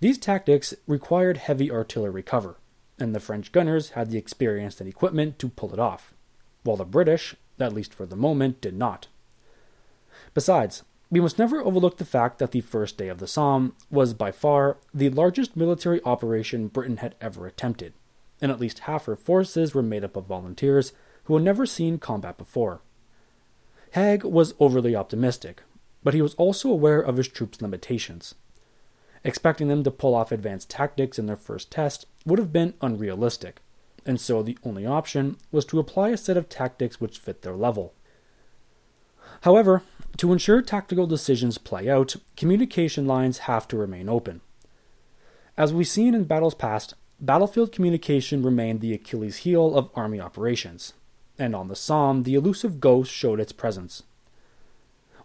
These 0.00 0.16
tactics 0.16 0.72
required 0.86 1.36
heavy 1.36 1.70
artillery 1.70 2.22
cover, 2.22 2.56
and 2.98 3.14
the 3.14 3.20
French 3.20 3.52
gunners 3.52 3.90
had 3.90 4.10
the 4.10 4.16
experience 4.16 4.80
and 4.80 4.88
equipment 4.88 5.38
to 5.40 5.50
pull 5.50 5.74
it 5.74 5.78
off, 5.78 6.14
while 6.62 6.76
the 6.78 6.86
British, 6.86 7.34
at 7.60 7.74
least 7.74 7.92
for 7.92 8.06
the 8.06 8.16
moment, 8.16 8.62
did 8.62 8.74
not. 8.74 9.08
Besides, 10.32 10.84
we 11.10 11.20
must 11.20 11.38
never 11.38 11.60
overlook 11.62 11.96
the 11.96 12.04
fact 12.04 12.38
that 12.38 12.52
the 12.52 12.60
first 12.60 12.98
day 12.98 13.08
of 13.08 13.18
the 13.18 13.26
Somme 13.26 13.74
was 13.90 14.12
by 14.12 14.30
far 14.30 14.76
the 14.92 15.08
largest 15.08 15.56
military 15.56 16.02
operation 16.04 16.68
Britain 16.68 16.98
had 16.98 17.14
ever 17.20 17.46
attempted, 17.46 17.94
and 18.40 18.52
at 18.52 18.60
least 18.60 18.80
half 18.80 19.06
her 19.06 19.16
forces 19.16 19.74
were 19.74 19.82
made 19.82 20.04
up 20.04 20.16
of 20.16 20.26
volunteers 20.26 20.92
who 21.24 21.34
had 21.34 21.42
never 21.42 21.64
seen 21.64 21.98
combat 21.98 22.36
before. 22.36 22.80
Haig 23.92 24.22
was 24.22 24.54
overly 24.60 24.94
optimistic, 24.94 25.62
but 26.02 26.14
he 26.14 26.22
was 26.22 26.34
also 26.34 26.70
aware 26.70 27.00
of 27.00 27.16
his 27.16 27.28
troops' 27.28 27.62
limitations. 27.62 28.34
Expecting 29.24 29.68
them 29.68 29.82
to 29.82 29.90
pull 29.90 30.14
off 30.14 30.30
advanced 30.30 30.70
tactics 30.70 31.18
in 31.18 31.26
their 31.26 31.36
first 31.36 31.70
test 31.70 32.06
would 32.26 32.38
have 32.38 32.52
been 32.52 32.74
unrealistic, 32.82 33.60
and 34.04 34.20
so 34.20 34.42
the 34.42 34.58
only 34.62 34.86
option 34.86 35.38
was 35.50 35.64
to 35.66 35.78
apply 35.78 36.10
a 36.10 36.16
set 36.16 36.36
of 36.36 36.48
tactics 36.48 37.00
which 37.00 37.18
fit 37.18 37.42
their 37.42 37.56
level. 37.56 37.94
However, 39.42 39.82
to 40.16 40.32
ensure 40.32 40.62
tactical 40.62 41.06
decisions 41.06 41.58
play 41.58 41.88
out, 41.88 42.16
communication 42.36 43.06
lines 43.06 43.38
have 43.38 43.68
to 43.68 43.76
remain 43.76 44.08
open. 44.08 44.40
As 45.56 45.72
we've 45.72 45.86
seen 45.86 46.14
in 46.14 46.24
battles 46.24 46.54
past, 46.54 46.94
battlefield 47.20 47.72
communication 47.72 48.42
remained 48.42 48.80
the 48.80 48.94
Achilles 48.94 49.38
heel 49.38 49.76
of 49.76 49.90
army 49.94 50.20
operations, 50.20 50.94
and 51.38 51.54
on 51.54 51.68
the 51.68 51.76
Somme, 51.76 52.22
the 52.22 52.34
elusive 52.34 52.80
ghost 52.80 53.12
showed 53.12 53.40
its 53.40 53.52
presence. 53.52 54.02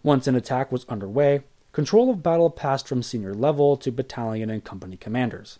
Once 0.02 0.26
an 0.26 0.34
attack 0.34 0.70
was 0.70 0.84
underway, 0.88 1.42
control 1.72 2.10
of 2.10 2.22
battle 2.22 2.50
passed 2.50 2.86
from 2.86 3.02
senior 3.02 3.34
level 3.34 3.76
to 3.76 3.90
battalion 3.90 4.50
and 4.50 4.64
company 4.64 4.96
commanders. 4.96 5.58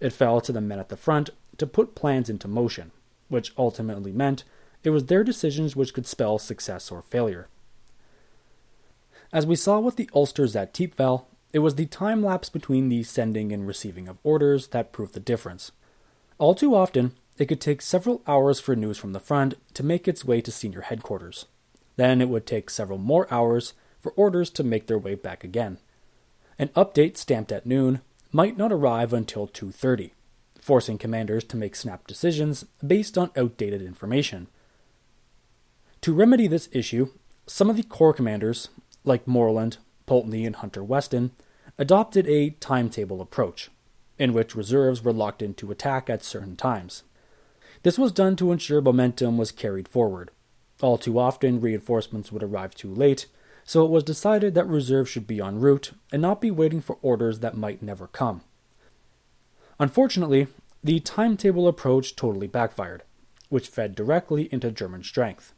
It 0.00 0.10
fell 0.12 0.40
to 0.40 0.52
the 0.52 0.60
men 0.60 0.78
at 0.78 0.88
the 0.88 0.96
front 0.96 1.30
to 1.58 1.66
put 1.66 1.94
plans 1.94 2.28
into 2.28 2.48
motion, 2.48 2.90
which 3.28 3.52
ultimately 3.56 4.10
meant 4.10 4.44
it 4.82 4.90
was 4.90 5.06
their 5.06 5.22
decisions 5.22 5.76
which 5.76 5.94
could 5.94 6.06
spell 6.06 6.38
success 6.38 6.90
or 6.90 7.02
failure. 7.02 7.48
As 9.34 9.46
we 9.46 9.56
saw 9.56 9.80
with 9.80 9.96
the 9.96 10.08
Ulsters 10.14 10.54
at 10.54 10.72
Thiepval, 10.72 11.24
it 11.52 11.58
was 11.58 11.74
the 11.74 11.86
time 11.86 12.22
lapse 12.22 12.48
between 12.48 12.88
the 12.88 13.02
sending 13.02 13.50
and 13.50 13.66
receiving 13.66 14.06
of 14.06 14.18
orders 14.22 14.68
that 14.68 14.92
proved 14.92 15.12
the 15.12 15.18
difference. 15.18 15.72
All 16.38 16.54
too 16.54 16.76
often, 16.76 17.16
it 17.36 17.46
could 17.46 17.60
take 17.60 17.82
several 17.82 18.22
hours 18.28 18.60
for 18.60 18.76
news 18.76 18.96
from 18.96 19.12
the 19.12 19.18
front 19.18 19.54
to 19.74 19.82
make 19.82 20.06
its 20.06 20.24
way 20.24 20.40
to 20.40 20.52
senior 20.52 20.82
headquarters. 20.82 21.46
Then 21.96 22.20
it 22.20 22.28
would 22.28 22.46
take 22.46 22.70
several 22.70 22.96
more 22.98 23.26
hours 23.28 23.72
for 23.98 24.12
orders 24.12 24.50
to 24.50 24.62
make 24.62 24.86
their 24.86 25.00
way 25.00 25.16
back 25.16 25.42
again. 25.42 25.78
An 26.56 26.68
update 26.68 27.16
stamped 27.16 27.50
at 27.50 27.66
noon 27.66 28.02
might 28.30 28.56
not 28.56 28.70
arrive 28.70 29.12
until 29.12 29.48
2:30, 29.48 30.12
forcing 30.60 30.96
commanders 30.96 31.42
to 31.42 31.56
make 31.56 31.74
snap 31.74 32.06
decisions 32.06 32.66
based 32.86 33.18
on 33.18 33.32
outdated 33.36 33.82
information. 33.82 34.46
To 36.02 36.14
remedy 36.14 36.46
this 36.46 36.68
issue, 36.70 37.08
some 37.48 37.68
of 37.68 37.76
the 37.76 37.82
corps 37.82 38.14
commanders 38.14 38.68
like 39.04 39.26
Morland, 39.26 39.78
Pulteney, 40.06 40.46
and 40.46 40.56
Hunter 40.56 40.82
Weston, 40.82 41.32
adopted 41.78 42.26
a 42.26 42.50
timetable 42.50 43.20
approach, 43.20 43.70
in 44.18 44.32
which 44.32 44.54
reserves 44.54 45.02
were 45.02 45.12
locked 45.12 45.42
into 45.42 45.70
attack 45.70 46.08
at 46.08 46.24
certain 46.24 46.56
times. 46.56 47.02
This 47.82 47.98
was 47.98 48.12
done 48.12 48.36
to 48.36 48.52
ensure 48.52 48.80
momentum 48.80 49.36
was 49.36 49.52
carried 49.52 49.88
forward. 49.88 50.30
All 50.80 50.98
too 50.98 51.18
often, 51.18 51.60
reinforcements 51.60 52.32
would 52.32 52.42
arrive 52.42 52.74
too 52.74 52.92
late, 52.92 53.26
so 53.64 53.84
it 53.84 53.90
was 53.90 54.04
decided 54.04 54.54
that 54.54 54.66
reserves 54.66 55.10
should 55.10 55.26
be 55.26 55.40
en 55.40 55.60
route 55.60 55.92
and 56.12 56.20
not 56.20 56.40
be 56.40 56.50
waiting 56.50 56.80
for 56.80 56.98
orders 57.02 57.40
that 57.40 57.56
might 57.56 57.82
never 57.82 58.06
come. 58.06 58.42
Unfortunately, 59.78 60.48
the 60.82 61.00
timetable 61.00 61.66
approach 61.66 62.14
totally 62.14 62.46
backfired, 62.46 63.02
which 63.48 63.68
fed 63.68 63.94
directly 63.94 64.48
into 64.52 64.70
German 64.70 65.02
strength. 65.02 65.54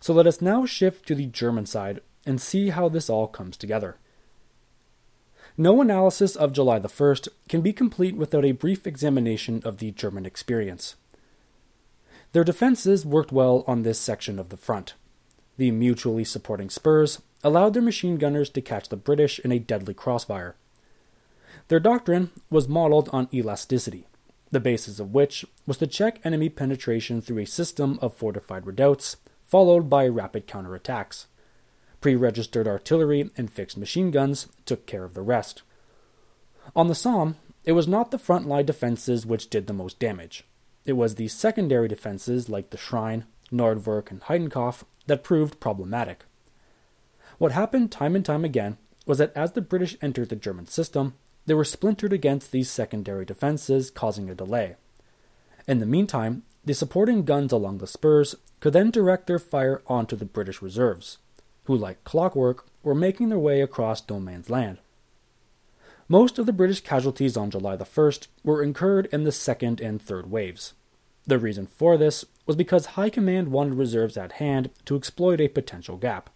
So 0.00 0.12
let 0.12 0.26
us 0.26 0.40
now 0.40 0.64
shift 0.64 1.06
to 1.08 1.14
the 1.14 1.26
German 1.26 1.66
side 1.66 2.00
and 2.28 2.40
see 2.40 2.68
how 2.68 2.88
this 2.88 3.08
all 3.08 3.26
comes 3.26 3.56
together. 3.56 3.96
No 5.56 5.80
analysis 5.80 6.36
of 6.36 6.52
July 6.52 6.78
the 6.78 6.88
1st 6.88 7.28
can 7.48 7.62
be 7.62 7.72
complete 7.72 8.14
without 8.14 8.44
a 8.44 8.52
brief 8.52 8.86
examination 8.86 9.62
of 9.64 9.78
the 9.78 9.90
German 9.90 10.26
experience. 10.26 10.94
Their 12.32 12.44
defenses 12.44 13.06
worked 13.06 13.32
well 13.32 13.64
on 13.66 13.82
this 13.82 13.98
section 13.98 14.38
of 14.38 14.50
the 14.50 14.56
front. 14.58 14.94
The 15.56 15.70
mutually 15.70 16.22
supporting 16.22 16.70
spurs 16.70 17.22
allowed 17.42 17.72
their 17.72 17.82
machine 17.82 18.18
gunners 18.18 18.50
to 18.50 18.60
catch 18.60 18.88
the 18.88 18.96
British 18.96 19.40
in 19.40 19.50
a 19.50 19.58
deadly 19.58 19.94
crossfire. 19.94 20.54
Their 21.68 21.80
doctrine 21.80 22.30
was 22.50 22.68
modeled 22.68 23.08
on 23.12 23.28
elasticity, 23.32 24.06
the 24.50 24.60
basis 24.60 25.00
of 25.00 25.14
which 25.14 25.44
was 25.66 25.78
to 25.78 25.86
check 25.86 26.20
enemy 26.24 26.50
penetration 26.50 27.20
through 27.22 27.38
a 27.38 27.46
system 27.46 27.98
of 28.02 28.14
fortified 28.14 28.66
redoubts, 28.66 29.16
followed 29.44 29.88
by 29.88 30.06
rapid 30.06 30.46
counterattacks. 30.46 31.26
Pre 32.00 32.14
registered 32.14 32.68
artillery 32.68 33.30
and 33.36 33.50
fixed 33.50 33.76
machine 33.76 34.10
guns 34.10 34.46
took 34.64 34.86
care 34.86 35.04
of 35.04 35.14
the 35.14 35.22
rest. 35.22 35.62
On 36.76 36.88
the 36.88 36.94
Somme, 36.94 37.36
it 37.64 37.72
was 37.72 37.88
not 37.88 38.10
the 38.10 38.18
front 38.18 38.46
line 38.46 38.66
defenses 38.66 39.26
which 39.26 39.50
did 39.50 39.66
the 39.66 39.72
most 39.72 39.98
damage. 39.98 40.44
It 40.84 40.92
was 40.92 41.14
the 41.14 41.28
secondary 41.28 41.88
defenses 41.88 42.48
like 42.48 42.70
the 42.70 42.78
Shrine, 42.78 43.24
Nordwerk, 43.52 44.10
and 44.10 44.20
Heidenkopf 44.22 44.84
that 45.06 45.24
proved 45.24 45.60
problematic. 45.60 46.24
What 47.38 47.52
happened 47.52 47.90
time 47.90 48.14
and 48.16 48.24
time 48.24 48.44
again 48.44 48.78
was 49.06 49.18
that 49.18 49.32
as 49.36 49.52
the 49.52 49.60
British 49.60 49.96
entered 50.00 50.28
the 50.28 50.36
German 50.36 50.66
system, 50.66 51.14
they 51.46 51.54
were 51.54 51.64
splintered 51.64 52.12
against 52.12 52.52
these 52.52 52.70
secondary 52.70 53.24
defenses, 53.24 53.90
causing 53.90 54.28
a 54.28 54.34
delay. 54.34 54.76
In 55.66 55.78
the 55.78 55.86
meantime, 55.86 56.42
the 56.64 56.74
supporting 56.74 57.24
guns 57.24 57.52
along 57.52 57.78
the 57.78 57.86
spurs 57.86 58.34
could 58.60 58.72
then 58.72 58.90
direct 58.90 59.26
their 59.26 59.38
fire 59.38 59.82
onto 59.86 60.16
the 60.16 60.24
British 60.24 60.60
reserves, 60.60 61.18
who, 61.68 61.76
like 61.76 62.02
clockwork, 62.02 62.64
were 62.82 62.94
making 62.94 63.28
their 63.28 63.38
way 63.38 63.60
across 63.60 64.02
no 64.08 64.18
man's 64.18 64.48
land. 64.48 64.78
Most 66.08 66.38
of 66.38 66.46
the 66.46 66.52
British 66.52 66.80
casualties 66.80 67.36
on 67.36 67.50
July 67.50 67.76
the 67.76 67.84
1st 67.84 68.26
were 68.42 68.62
incurred 68.62 69.04
in 69.12 69.24
the 69.24 69.32
second 69.32 69.78
and 69.78 70.00
third 70.00 70.30
waves. 70.30 70.72
The 71.26 71.38
reason 71.38 71.66
for 71.66 71.98
this 71.98 72.24
was 72.46 72.56
because 72.56 72.96
High 72.96 73.10
Command 73.10 73.48
wanted 73.48 73.74
reserves 73.74 74.16
at 74.16 74.32
hand 74.32 74.70
to 74.86 74.96
exploit 74.96 75.42
a 75.42 75.48
potential 75.48 75.98
gap. 75.98 76.30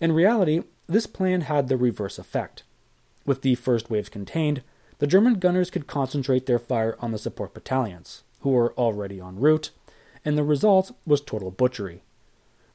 In 0.00 0.12
reality, 0.12 0.62
this 0.86 1.08
plan 1.08 1.40
had 1.40 1.66
the 1.66 1.76
reverse 1.76 2.16
effect. 2.16 2.62
With 3.24 3.42
the 3.42 3.56
first 3.56 3.90
waves 3.90 4.08
contained, 4.08 4.62
the 5.00 5.08
German 5.08 5.40
gunners 5.40 5.72
could 5.72 5.88
concentrate 5.88 6.46
their 6.46 6.60
fire 6.60 6.96
on 7.00 7.10
the 7.10 7.18
support 7.18 7.52
battalions, 7.52 8.22
who 8.42 8.50
were 8.50 8.72
already 8.74 9.18
en 9.18 9.40
route, 9.40 9.70
and 10.24 10.38
the 10.38 10.44
result 10.44 10.92
was 11.04 11.20
total 11.20 11.50
butchery. 11.50 12.04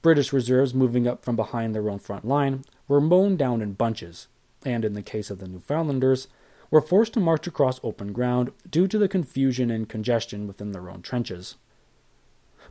British 0.02 0.34
reserves 0.34 0.74
moving 0.74 1.08
up 1.08 1.24
from 1.24 1.36
behind 1.36 1.76
their 1.76 1.90
own 1.90 2.00
front 2.00 2.26
line 2.26 2.64
were 2.88 3.02
mown 3.02 3.38
down 3.38 3.62
in 3.62 3.74
bunches, 3.74 4.28
and 4.66 4.84
in 4.84 4.94
the 4.94 5.02
case 5.02 5.30
of 5.30 5.40
the 5.40 5.48
Newfoundlanders, 5.48 6.28
were 6.72 6.82
forced 6.82 7.14
to 7.14 7.20
march 7.20 7.46
across 7.48 7.80
open 7.84 8.14
ground 8.14 8.52
due 8.70 8.88
to 8.88 8.98
the 8.98 9.08
confusion 9.08 9.70
and 9.70 9.90
congestion 9.90 10.48
within 10.48 10.72
their 10.72 10.90
own 10.90 11.02
trenches. 11.02 11.56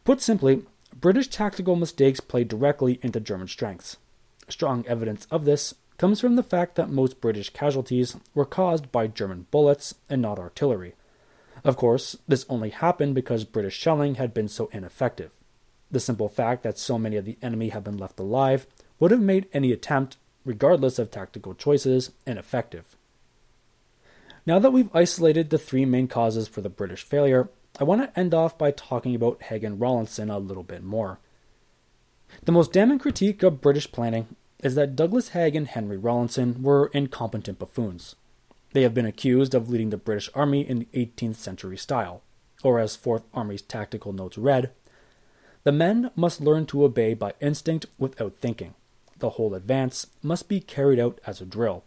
Put 0.05 0.21
simply, 0.21 0.64
British 0.99 1.29
tactical 1.29 1.77
mistakes 1.77 2.19
played 2.19 2.49
directly 2.49 2.99
into 3.03 3.21
German 3.21 3.49
strengths. 3.49 3.97
Strong 4.49 4.87
evidence 4.87 5.27
of 5.31 5.45
this 5.45 5.75
comes 5.99 6.19
from 6.21 6.35
the 6.35 6.43
fact 6.43 6.75
that 6.75 6.88
most 6.88 7.21
British 7.21 7.51
casualties 7.51 8.16
were 8.35 8.47
caused 8.47 8.90
by 8.90 9.07
German 9.07 9.47
bullets 9.51 9.95
and 10.09 10.23
not 10.23 10.38
artillery. 10.38 10.95
Of 11.62 11.77
course, 11.77 12.16
this 12.27 12.47
only 12.49 12.71
happened 12.71 13.14
because 13.14 13.45
British 13.45 13.77
shelling 13.77 14.14
had 14.14 14.33
been 14.33 14.49
so 14.49 14.69
ineffective. 14.73 15.33
The 15.90 16.00
simple 16.00 16.29
fact 16.29 16.62
that 16.62 16.79
so 16.79 16.98
many 16.98 17.16
of 17.16 17.24
the 17.24 17.38
enemy 17.42 17.70
had 17.70 17.85
been 17.85 17.98
left 17.98 18.20
alive 18.20 18.66
would 18.98 19.11
have 19.11 19.20
made 19.20 19.48
any 19.53 19.72
attempt, 19.72 20.16
regardless 20.44 20.98
of 20.98 21.11
tactical 21.11 21.55
choices, 21.55 22.12
ineffective. 22.26 22.96
Now 24.46 24.59
that 24.59 24.72
we've 24.72 24.94
isolated 24.94 25.50
the 25.50 25.59
three 25.59 25.85
main 25.85 26.09
causes 26.09 26.48
for 26.48 26.61
the 26.61 26.68
British 26.68 27.03
failure, 27.03 27.50
I 27.79 27.85
want 27.85 28.03
to 28.03 28.18
end 28.18 28.35
off 28.35 28.59
by 28.59 28.70
talking 28.70 29.14
about 29.14 29.42
Haig 29.44 29.64
and 29.64 29.81
Rawlinson 29.81 30.31
a 30.31 30.38
little 30.38 30.62
bit 30.62 30.83
more. 30.83 31.18
The 32.44 32.53
most 32.53 32.72
damning 32.72 32.98
critique 32.98 33.42
of 33.42 33.61
British 33.61 33.90
planning 33.90 34.37
is 34.62 34.74
that 34.74 34.96
Douglas 34.96 35.31
Haig 35.31 35.57
and 35.57 35.66
Henry 35.66 35.96
Rawlinson 35.96 36.62
were 36.62 36.90
incompetent 36.92 37.59
buffoons. 37.59 38.16
They 38.72 38.83
have 38.83 38.94
been 38.94 39.07
accused 39.07 39.55
of 39.55 39.68
leading 39.68 39.90
the 39.90 39.96
British 39.96 40.31
Army 40.35 40.68
in 40.68 40.79
the 40.79 40.88
18th 40.94 41.37
century 41.37 41.76
style, 41.76 42.22
or 42.62 42.79
as 42.79 42.96
Fourth 42.96 43.24
Army's 43.35 43.62
tactical 43.62 44.12
notes 44.12 44.38
read, 44.38 44.70
the 45.62 45.73
men 45.73 46.11
must 46.16 46.40
learn 46.40 46.66
to 46.66 46.85
obey 46.85 47.14
by 47.14 47.35
instinct 47.40 47.87
without 47.99 48.37
thinking. 48.37 48.75
The 49.18 49.31
whole 49.31 49.55
advance 49.55 50.07
must 50.23 50.49
be 50.49 50.61
carried 50.61 50.99
out 50.99 51.20
as 51.27 51.40
a 51.40 51.46
drill. 51.46 51.85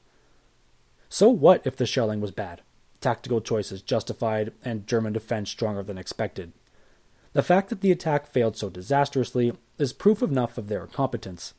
So 1.09 1.29
what 1.29 1.65
if 1.65 1.75
the 1.75 1.85
shelling 1.85 2.21
was 2.21 2.31
bad, 2.31 2.61
tactical 3.01 3.41
choices 3.41 3.81
justified, 3.81 4.53
and 4.63 4.87
German 4.87 5.13
defense 5.13 5.49
stronger 5.49 5.83
than 5.83 5.97
expected? 5.97 6.53
The 7.33 7.43
fact 7.43 7.69
that 7.69 7.81
the 7.81 7.91
attack 7.91 8.27
failed 8.27 8.55
so 8.55 8.69
disastrously 8.69 9.53
is 9.79 9.93
proof 9.93 10.21
enough 10.21 10.57
of 10.57 10.67
their 10.67 10.83
incompetence. 10.83 11.55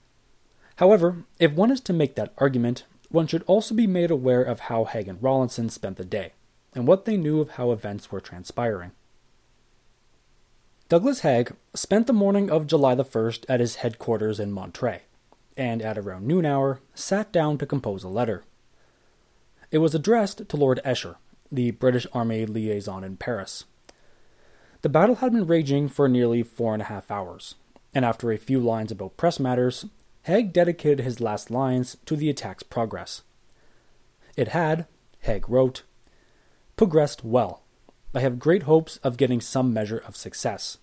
However, 0.77 1.25
if 1.41 1.53
one 1.53 1.73
is 1.73 1.81
to 1.83 1.93
make 1.93 2.15
that 2.15 2.33
argument, 2.39 2.85
one 3.11 3.27
should 3.27 3.43
also 3.47 3.75
be 3.75 3.87
made 3.87 4.11
aware 4.11 4.43
of 4.43 4.61
how 4.61 4.85
Haig 4.85 5.09
and 5.09 5.23
Rawlinson 5.23 5.69
spent 5.69 5.97
the 5.97 6.05
day, 6.05 6.33
and 6.75 6.87
what 6.87 7.05
they 7.05 7.17
knew 7.17 7.41
of 7.41 7.51
how 7.51 7.73
events 7.73 8.11
were 8.11 8.21
transpiring. 8.21 8.93
Douglas 10.95 11.23
Haig 11.23 11.57
spent 11.75 12.07
the 12.07 12.13
morning 12.13 12.49
of 12.49 12.69
July 12.69 12.95
the 12.95 13.05
1st 13.05 13.47
at 13.49 13.59
his 13.59 13.75
headquarters 13.75 14.39
in 14.39 14.53
Montreuil, 14.53 15.01
and 15.57 15.83
at 15.83 15.99
around 15.99 16.25
noon 16.25 16.47
hour 16.47 16.79
sat 16.95 17.33
down 17.33 17.59
to 17.59 17.67
compose 17.67 18.05
a 18.05 18.09
letter. 18.09 18.45
It 19.73 19.79
was 19.79 19.97
addressed 19.97 20.49
to 20.49 20.57
Lord 20.57 20.79
Esher, 20.85 21.17
the 21.51 21.73
British 21.73 22.07
Army 22.13 22.47
liaison 22.47 23.03
in 23.03 23.17
Paris. 23.17 23.65
The 24.83 24.89
battle 24.89 25.17
had 25.17 25.33
been 25.33 25.49
raging 25.49 25.89
for 25.89 26.09
nearly 26.09 26.45
four 26.45 26.75
and 26.75 26.83
a 26.83 26.87
half 26.87 27.11
hours, 27.11 27.57
and 27.93 28.05
after 28.05 28.31
a 28.31 28.39
few 28.39 28.61
lines 28.61 28.93
about 28.93 29.17
press 29.17 29.41
matters, 29.41 29.87
Haig 30.23 30.53
dedicated 30.53 31.05
his 31.05 31.21
last 31.21 31.51
lines 31.51 31.97
to 32.07 32.15
the 32.15 32.31
attack's 32.31 32.63
progress. 32.63 33.23
It 34.37 34.47
had, 34.47 34.87
Haig 35.23 35.49
wrote, 35.49 35.83
progressed 36.77 37.25
well. 37.25 37.65
I 38.15 38.21
have 38.21 38.39
great 38.39 38.63
hopes 38.63 38.99
of 38.99 39.17
getting 39.17 39.41
some 39.41 39.73
measure 39.73 39.99
of 39.99 40.15
success. 40.15 40.79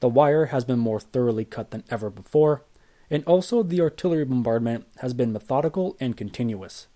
The 0.00 0.08
wire 0.08 0.46
has 0.46 0.64
been 0.64 0.78
more 0.78 1.00
thoroughly 1.00 1.44
cut 1.44 1.70
than 1.70 1.84
ever 1.90 2.10
before, 2.10 2.64
and 3.10 3.24
also 3.24 3.62
the 3.62 3.80
artillery 3.80 4.24
bombardment 4.24 4.86
has 4.98 5.14
been 5.14 5.32
methodical 5.32 5.96
and 6.00 6.16
continuous. 6.16 6.86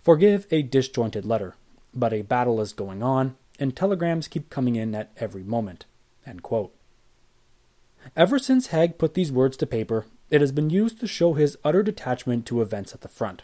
Forgive 0.00 0.46
a 0.50 0.62
disjointed 0.62 1.24
letter, 1.24 1.56
but 1.94 2.12
a 2.12 2.22
battle 2.22 2.60
is 2.60 2.72
going 2.72 3.02
on, 3.02 3.36
and 3.58 3.74
telegrams 3.74 4.28
keep 4.28 4.50
coming 4.50 4.76
in 4.76 4.94
at 4.94 5.12
every 5.18 5.42
moment. 5.42 5.86
Ever 8.16 8.38
since 8.38 8.68
Haig 8.68 8.98
put 8.98 9.14
these 9.14 9.32
words 9.32 9.56
to 9.58 9.66
paper, 9.66 10.06
it 10.30 10.40
has 10.40 10.52
been 10.52 10.70
used 10.70 11.00
to 11.00 11.06
show 11.06 11.34
his 11.34 11.56
utter 11.64 11.82
detachment 11.82 12.46
to 12.46 12.60
events 12.60 12.94
at 12.94 13.00
the 13.00 13.08
front. 13.08 13.42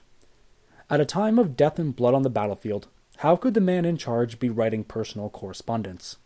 At 0.90 1.01
a 1.01 1.05
time 1.05 1.38
of 1.38 1.57
death 1.57 1.79
and 1.79 1.95
blood 1.95 2.14
on 2.14 2.23
the 2.23 2.31
battlefield, 2.31 2.88
how 3.18 3.37
could 3.37 3.55
the 3.55 3.61
man 3.61 3.85
in 3.85 3.97
charge 3.97 4.38
be 4.38 4.51
writing 4.51 4.85
personal 4.85 5.31
correspondence? 5.31 6.16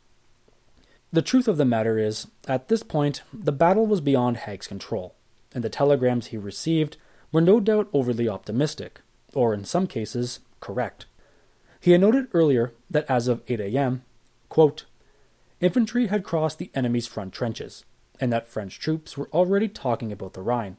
The 1.17 1.23
truth 1.23 1.49
of 1.49 1.57
the 1.57 1.65
matter 1.65 1.99
is, 1.99 2.27
at 2.47 2.69
this 2.69 2.83
point, 2.83 3.23
the 3.33 3.51
battle 3.51 3.87
was 3.87 4.03
beyond 4.03 4.37
Haig's 4.37 4.67
control, 4.67 5.15
and 5.55 5.65
the 5.65 5.71
telegrams 5.71 6.27
he 6.27 6.37
received 6.37 6.99
were 7.33 7.41
no 7.41 7.59
doubt 7.59 7.89
overly 7.95 8.29
optimistic, 8.29 9.01
or 9.33 9.55
in 9.55 9.65
some 9.65 9.87
cases, 9.87 10.41
correct. 10.61 11.07
He 11.81 11.93
had 11.93 12.03
noted 12.03 12.29
earlier 12.35 12.75
that 12.91 13.11
as 13.11 13.29
of 13.29 13.41
8 13.49 13.61
a.m., 13.61 14.05
quote, 14.51 14.85
infantry 15.59 16.09
had 16.09 16.23
crossed 16.23 16.59
the 16.59 16.71
enemy's 16.75 17.07
front 17.07 17.33
trenches, 17.33 17.87
and 18.21 18.31
that 18.31 18.47
French 18.47 18.79
troops 18.79 19.17
were 19.17 19.31
already 19.33 19.69
talking 19.69 20.13
about 20.13 20.35
the 20.35 20.43
Rhine. 20.43 20.77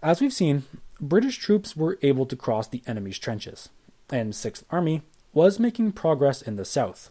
As 0.00 0.20
we've 0.20 0.32
seen, 0.32 0.66
British 1.00 1.38
troops 1.38 1.76
were 1.76 1.98
able 2.00 2.26
to 2.26 2.36
cross 2.36 2.68
the 2.68 2.84
enemy's 2.86 3.18
trenches, 3.18 3.70
and 4.08 4.36
Sixth 4.36 4.64
Army 4.70 5.02
was 5.32 5.58
making 5.58 5.90
progress 5.90 6.40
in 6.40 6.54
the 6.54 6.64
south. 6.64 7.10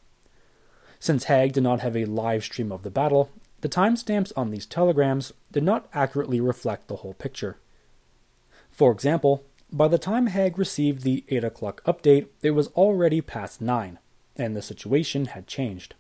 Since 1.00 1.26
Haig 1.26 1.54
did 1.54 1.64
not 1.64 1.80
have 1.80 1.96
a 1.96 2.06
live 2.06 2.44
stream 2.44 2.72
of 2.72 2.84
the 2.84 2.90
battle, 2.90 3.32
the 3.62 3.70
timestamps 3.70 4.34
on 4.36 4.52
these 4.52 4.66
telegrams 4.66 5.34
did 5.52 5.64
not 5.64 5.88
accurately 5.94 6.42
reflect 6.42 6.88
the 6.88 6.98
whole 6.98 7.14
picture. 7.14 7.58
For 8.70 8.92
example, 8.92 9.44
by 9.72 9.88
the 9.88 9.98
time 9.98 10.28
Haig 10.28 10.58
received 10.58 11.04
the 11.04 11.24
8 11.30 11.44
o'clock 11.44 11.84
update, 11.86 12.28
it 12.42 12.52
was 12.52 12.68
already 12.70 13.22
past 13.22 13.62
9, 13.62 14.00
and 14.36 14.56
the 14.56 14.62
situation 14.62 15.26
had 15.26 15.48
changed. 15.48 15.96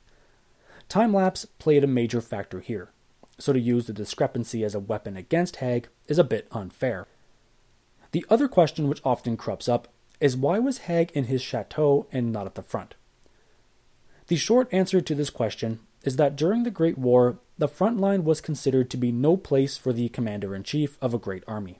Time 0.89 1.13
lapse 1.13 1.45
played 1.45 1.83
a 1.83 1.87
major 1.87 2.19
factor 2.19 2.59
here, 2.59 2.89
so 3.37 3.53
to 3.53 3.59
use 3.59 3.87
the 3.87 3.93
discrepancy 3.93 4.63
as 4.63 4.75
a 4.75 4.79
weapon 4.79 5.15
against 5.15 5.57
Haig 5.57 5.87
is 6.07 6.17
a 6.17 6.23
bit 6.23 6.47
unfair. 6.51 7.07
The 8.11 8.25
other 8.29 8.47
question 8.47 8.89
which 8.89 9.01
often 9.05 9.37
crops 9.37 9.69
up 9.69 9.87
is 10.19 10.35
why 10.35 10.59
was 10.59 10.79
Haig 10.79 11.11
in 11.13 11.25
his 11.25 11.41
chateau 11.41 12.07
and 12.11 12.33
not 12.33 12.47
at 12.47 12.55
the 12.55 12.63
front? 12.63 12.95
The 14.29 14.35
short 14.35 14.71
answer 14.71 15.01
to 15.01 15.15
this 15.15 15.31
question 15.31 15.79
is 16.03 16.17
that 16.17 16.35
during 16.35 16.61
the 16.61 16.69
Great 16.69 16.99
War, 16.99 17.39
the 17.57 17.67
front 17.67 17.97
line 17.97 18.23
was 18.23 18.41
considered 18.41 18.91
to 18.91 18.95
be 18.97 19.11
no 19.11 19.35
place 19.35 19.75
for 19.75 19.91
the 19.91 20.07
commander 20.09 20.53
in 20.53 20.61
chief 20.61 20.99
of 21.01 21.15
a 21.15 21.17
great 21.17 21.43
army. 21.47 21.79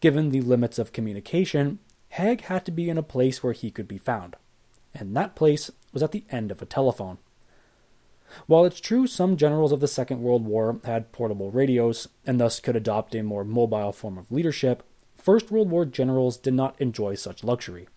Given 0.00 0.28
the 0.28 0.42
limits 0.42 0.78
of 0.78 0.92
communication, 0.92 1.78
Haig 2.10 2.42
had 2.42 2.66
to 2.66 2.70
be 2.70 2.90
in 2.90 2.98
a 2.98 3.02
place 3.02 3.42
where 3.42 3.54
he 3.54 3.70
could 3.70 3.88
be 3.88 3.96
found, 3.96 4.36
and 4.94 5.16
that 5.16 5.34
place 5.34 5.70
was 5.94 6.02
at 6.02 6.12
the 6.12 6.24
end 6.28 6.50
of 6.50 6.60
a 6.60 6.66
telephone. 6.66 7.16
While 8.46 8.66
it's 8.66 8.78
true 8.78 9.06
some 9.06 9.38
generals 9.38 9.72
of 9.72 9.80
the 9.80 9.88
Second 9.88 10.20
World 10.20 10.44
War 10.44 10.78
had 10.84 11.10
portable 11.10 11.50
radios 11.50 12.06
and 12.26 12.38
thus 12.38 12.60
could 12.60 12.76
adopt 12.76 13.14
a 13.14 13.22
more 13.22 13.44
mobile 13.44 13.92
form 13.92 14.18
of 14.18 14.30
leadership, 14.30 14.82
First 15.16 15.50
World 15.50 15.70
War 15.70 15.86
generals 15.86 16.36
did 16.36 16.52
not 16.52 16.78
enjoy 16.78 17.14
such 17.14 17.42
luxury. 17.42 17.88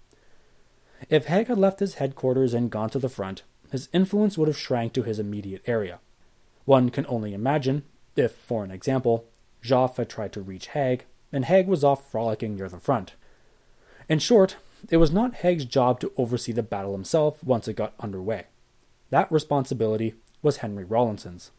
If 1.10 1.26
Haig 1.26 1.48
had 1.48 1.58
left 1.58 1.80
his 1.80 1.96
headquarters 1.96 2.54
and 2.54 2.70
gone 2.70 2.90
to 2.92 3.00
the 3.00 3.10
front, 3.10 3.44
his 3.72 3.90
influence 3.94 4.38
would 4.38 4.48
have 4.48 4.58
shrank 4.58 4.94
to 4.94 5.04
his 5.04 5.20
immediate 5.20 5.62
area. 5.66 6.00
One 6.66 6.90
can 6.90 7.06
only 7.08 7.34
imagine 7.34 7.84
if, 8.16 8.34
for 8.34 8.64
an 8.64 8.72
example, 8.72 9.26
Joffre 9.64 9.98
had 9.98 10.10
tried 10.10 10.34
to 10.34 10.42
reach 10.42 10.68
Haig 10.68 11.06
and 11.32 11.46
Haig 11.46 11.68
was 11.68 11.84
off 11.84 12.10
frolicking 12.10 12.56
near 12.56 12.70
the 12.70 12.80
front. 12.80 13.14
In 14.08 14.20
short, 14.20 14.58
it 14.90 14.98
was 14.98 15.12
not 15.12 15.36
Haig's 15.36 15.66
job 15.66 16.00
to 16.00 16.12
oversee 16.18 16.52
the 16.52 16.64
battle 16.64 16.94
himself 16.94 17.44
once 17.44 17.68
it 17.68 17.76
got 17.76 17.94
underway. 18.00 18.46
That 19.10 19.32
responsibility 19.32 20.16
was 20.42 20.58
Henry 20.58 20.84
Rawlinson's. 20.84 21.52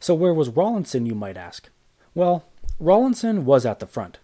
So, 0.00 0.14
where 0.14 0.34
was 0.34 0.50
Rawlinson, 0.50 1.06
you 1.06 1.14
might 1.14 1.36
ask? 1.36 1.70
Well, 2.14 2.44
Rawlinson 2.78 3.44
was 3.44 3.66
at 3.66 3.78
the 3.78 3.86
front. 3.86 4.18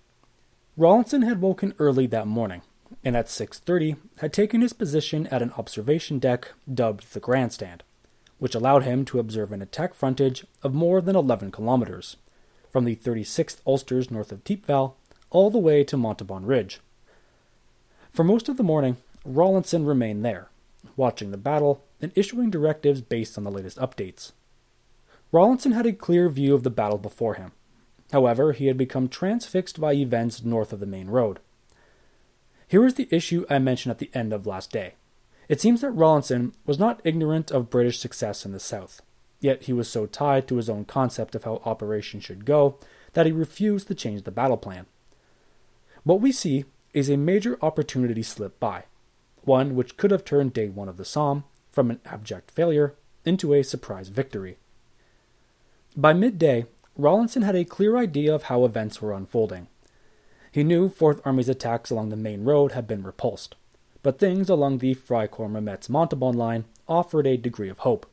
Rawlinson 0.77 1.23
had 1.23 1.41
woken 1.41 1.75
early 1.79 2.07
that 2.09 2.27
morning, 2.27 2.63
and 3.03 3.17
at 3.17 3.29
6:30 3.29 3.97
had 4.19 4.33
taken 4.33 4.61
his 4.61 4.73
position 4.73 5.27
at 5.29 5.43
an 5.43 5.53
observation 5.59 6.19
deck 6.19 6.53
dubbed 6.73 7.13
the 7.13 7.21
grandstand, 7.21 7.83
which 8.39 8.55
allowed 8.55 8.85
him 8.85 9.05
to 9.07 9.19
observe 9.19 9.53
an 9.53 9.63
attack 9.63 9.95
frontage 9.95 10.47
of 10.63 10.75
more 10.75 11.01
than 11.01 11.17
11 11.17 11.51
kilometers, 11.51 12.17
from 12.71 12.85
the 12.85 12.97
36th 12.97 13.61
Ulsters 13.67 14.11
north 14.11 14.31
of 14.31 14.45
Thiepval 14.45 14.95
all 15.31 15.51
the 15.51 15.59
way 15.59 15.83
to 15.83 15.97
Montauban 15.97 16.47
Ridge. 16.47 16.81
For 18.13 18.23
most 18.23 18.49
of 18.49 18.57
the 18.57 18.63
morning, 18.63 18.97
Rawlinson 19.25 19.85
remained 19.85 20.25
there, 20.25 20.49
watching 20.97 21.31
the 21.31 21.37
battle 21.37 21.83
and 22.01 22.13
issuing 22.15 22.51
directives 22.51 23.01
based 23.01 23.37
on 23.37 23.45
the 23.45 23.51
latest 23.51 23.79
updates. 23.79 24.33
Rawlinson 25.33 25.73
had 25.73 25.87
a 25.87 25.93
clear 25.93 26.29
view 26.29 26.55
of 26.55 26.63
the 26.63 26.71
battle 26.71 26.99
before 26.99 27.35
him. 27.35 27.51
However, 28.13 28.53
he 28.53 28.67
had 28.67 28.77
become 28.77 29.09
transfixed 29.09 29.81
by 29.81 29.95
events 29.95 30.45
north 30.45 30.73
of 30.73 30.79
the 30.79 30.87
main 30.87 31.09
road. 31.09 31.41
Here 32.69 32.85
is 32.87 32.95
the 32.95 33.09
issue 33.11 33.45
I 33.51 33.59
mentioned 33.59 33.91
at 33.91 33.99
the 33.99 34.11
end 34.15 34.33
of 34.33 34.47
last 34.47 34.73
day. 34.73 34.95
It 35.49 35.61
seems 35.61 35.83
that 35.83 35.91
Rawlinson 35.91 36.55
was 36.65 36.79
not 36.79 37.01
ignorant 37.05 37.51
of 37.51 37.71
British 37.71 37.99
success 37.99 38.47
in 38.47 38.53
the 38.53 38.61
South, 38.61 39.03
yet 39.41 39.65
he 39.65 39.73
was 39.73 39.89
so 39.89 40.07
tied 40.07 40.49
to 40.49 40.57
his 40.57 40.71
own 40.71 40.85
concept 40.85 41.35
of 41.35 41.45
how 41.45 41.61
operations 41.65 42.25
should 42.25 42.45
go 42.45 42.79
that 43.13 43.27
he 43.27 43.33
refused 43.33 43.89
to 43.89 43.95
change 43.95 44.23
the 44.23 44.31
battle 44.31 44.57
plan. 44.57 44.87
What 46.03 46.21
we 46.21 46.33
see 46.33 46.65
is 46.93 47.11
a 47.11 47.17
major 47.17 47.59
opportunity 47.61 48.23
slip 48.23 48.59
by, 48.59 48.85
one 49.43 49.75
which 49.75 49.97
could 49.97 50.11
have 50.11 50.25
turned 50.25 50.53
day 50.53 50.69
one 50.69 50.89
of 50.89 50.97
the 50.97 51.05
Somme 51.05 51.45
from 51.71 51.91
an 51.91 52.01
abject 52.07 52.51
failure 52.51 52.95
into 53.25 53.53
a 53.53 53.63
surprise 53.63 54.09
victory. 54.09 54.57
By 55.97 56.13
midday, 56.13 56.67
Rawlinson 56.97 57.43
had 57.43 57.57
a 57.57 57.65
clear 57.65 57.97
idea 57.97 58.35
of 58.35 58.45
how 58.45 58.65
events 58.65 59.03
were 59.03 59.13
unfolding. 59.13 59.69
He 60.55 60.63
knew 60.63 60.89
Fourth 60.89 61.21
Army's 61.25 61.49
attacks 61.49 61.91
along 61.91 62.11
the 62.11 62.17
main 62.17 62.45
road 62.45 62.71
had 62.71 62.87
been 62.87 63.03
repulsed, 63.03 63.57
but 64.05 64.21
things 64.21 64.49
along 64.49 64.79
the 64.79 64.95
Fricourt-Mametz 64.95 65.89
Montauban 65.89 66.37
line 66.37 66.67
offered 66.87 67.27
a 67.27 67.37
degree 67.37 67.69
of 67.69 67.81
hope. 67.81 68.07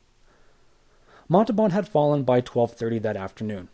Montauban 1.28 1.70
had 1.70 1.86
fallen 1.86 2.24
by 2.24 2.40
12:30 2.40 2.98
that 3.02 3.16
afternoon, 3.16 3.68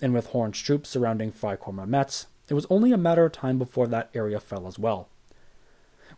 and 0.00 0.14
with 0.14 0.28
Horne's 0.28 0.58
troops 0.58 0.88
surrounding 0.88 1.32
Fricourt-Mametz, 1.32 2.24
it 2.48 2.54
was 2.54 2.64
only 2.70 2.92
a 2.92 2.96
matter 2.96 3.26
of 3.26 3.32
time 3.32 3.58
before 3.58 3.86
that 3.88 4.08
area 4.14 4.40
fell 4.40 4.66
as 4.66 4.78
well. 4.78 5.10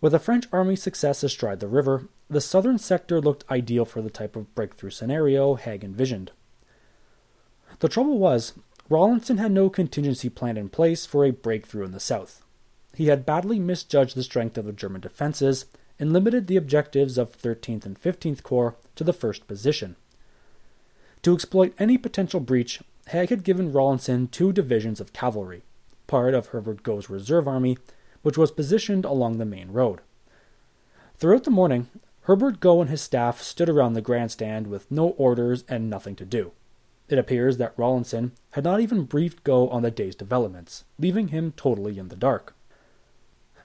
With 0.00 0.12
the 0.12 0.20
French 0.20 0.46
army's 0.52 0.84
success 0.84 1.24
astride 1.24 1.58
the 1.58 1.66
river, 1.66 2.06
the 2.30 2.40
southern 2.40 2.78
sector 2.78 3.20
looked 3.20 3.50
ideal 3.50 3.84
for 3.84 4.00
the 4.00 4.10
type 4.10 4.36
of 4.36 4.54
breakthrough 4.54 4.90
scenario 4.90 5.56
Haig 5.56 5.82
envisioned. 5.82 6.30
The 7.80 7.88
trouble 7.88 8.20
was, 8.20 8.52
Rawlinson 8.88 9.38
had 9.38 9.50
no 9.50 9.68
contingency 9.68 10.28
plan 10.28 10.56
in 10.56 10.68
place 10.68 11.06
for 11.06 11.24
a 11.24 11.32
breakthrough 11.32 11.84
in 11.84 11.92
the 11.92 12.00
south. 12.00 12.42
He 12.94 13.06
had 13.06 13.26
badly 13.26 13.58
misjudged 13.58 14.14
the 14.14 14.22
strength 14.22 14.56
of 14.56 14.64
the 14.64 14.72
German 14.72 15.00
defenses 15.00 15.66
and 15.98 16.12
limited 16.12 16.46
the 16.46 16.56
objectives 16.56 17.18
of 17.18 17.36
13th 17.36 17.84
and 17.84 18.00
15th 18.00 18.42
Corps 18.42 18.76
to 18.94 19.04
the 19.04 19.12
first 19.12 19.46
position. 19.48 19.96
To 21.22 21.34
exploit 21.34 21.74
any 21.78 21.98
potential 21.98 22.38
breach, 22.38 22.80
Haig 23.08 23.30
had 23.30 23.42
given 23.42 23.72
Rawlinson 23.72 24.28
two 24.28 24.52
divisions 24.52 25.00
of 25.00 25.12
cavalry, 25.12 25.62
part 26.06 26.34
of 26.34 26.48
Herbert 26.48 26.82
Gough's 26.82 27.10
reserve 27.10 27.48
army, 27.48 27.78
which 28.22 28.38
was 28.38 28.50
positioned 28.50 29.04
along 29.04 29.38
the 29.38 29.44
main 29.44 29.72
road. 29.72 30.00
Throughout 31.16 31.44
the 31.44 31.50
morning, 31.50 31.88
Herbert 32.22 32.60
Gough 32.60 32.82
and 32.82 32.90
his 32.90 33.02
staff 33.02 33.40
stood 33.40 33.68
around 33.68 33.94
the 33.94 34.02
grandstand 34.02 34.68
with 34.68 34.90
no 34.90 35.08
orders 35.10 35.64
and 35.68 35.90
nothing 35.90 36.14
to 36.16 36.24
do. 36.24 36.52
It 37.08 37.18
appears 37.18 37.58
that 37.58 37.74
Rawlinson 37.76 38.32
had 38.50 38.64
not 38.64 38.80
even 38.80 39.04
briefed 39.04 39.44
Go 39.44 39.68
on 39.68 39.82
the 39.82 39.90
day's 39.90 40.16
developments, 40.16 40.84
leaving 40.98 41.28
him 41.28 41.52
totally 41.56 41.98
in 41.98 42.08
the 42.08 42.16
dark. 42.16 42.54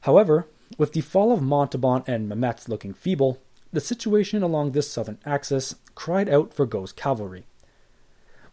However, 0.01 0.47
with 0.77 0.93
the 0.93 1.01
fall 1.01 1.31
of 1.31 1.41
Montauban 1.41 2.03
and 2.07 2.29
Mametz 2.29 2.67
looking 2.67 2.93
feeble, 2.93 3.39
the 3.73 3.81
situation 3.81 4.43
along 4.43 4.71
this 4.71 4.91
southern 4.91 5.17
axis 5.25 5.75
cried 5.95 6.29
out 6.29 6.53
for 6.53 6.65
Gough's 6.65 6.91
cavalry. 6.91 7.45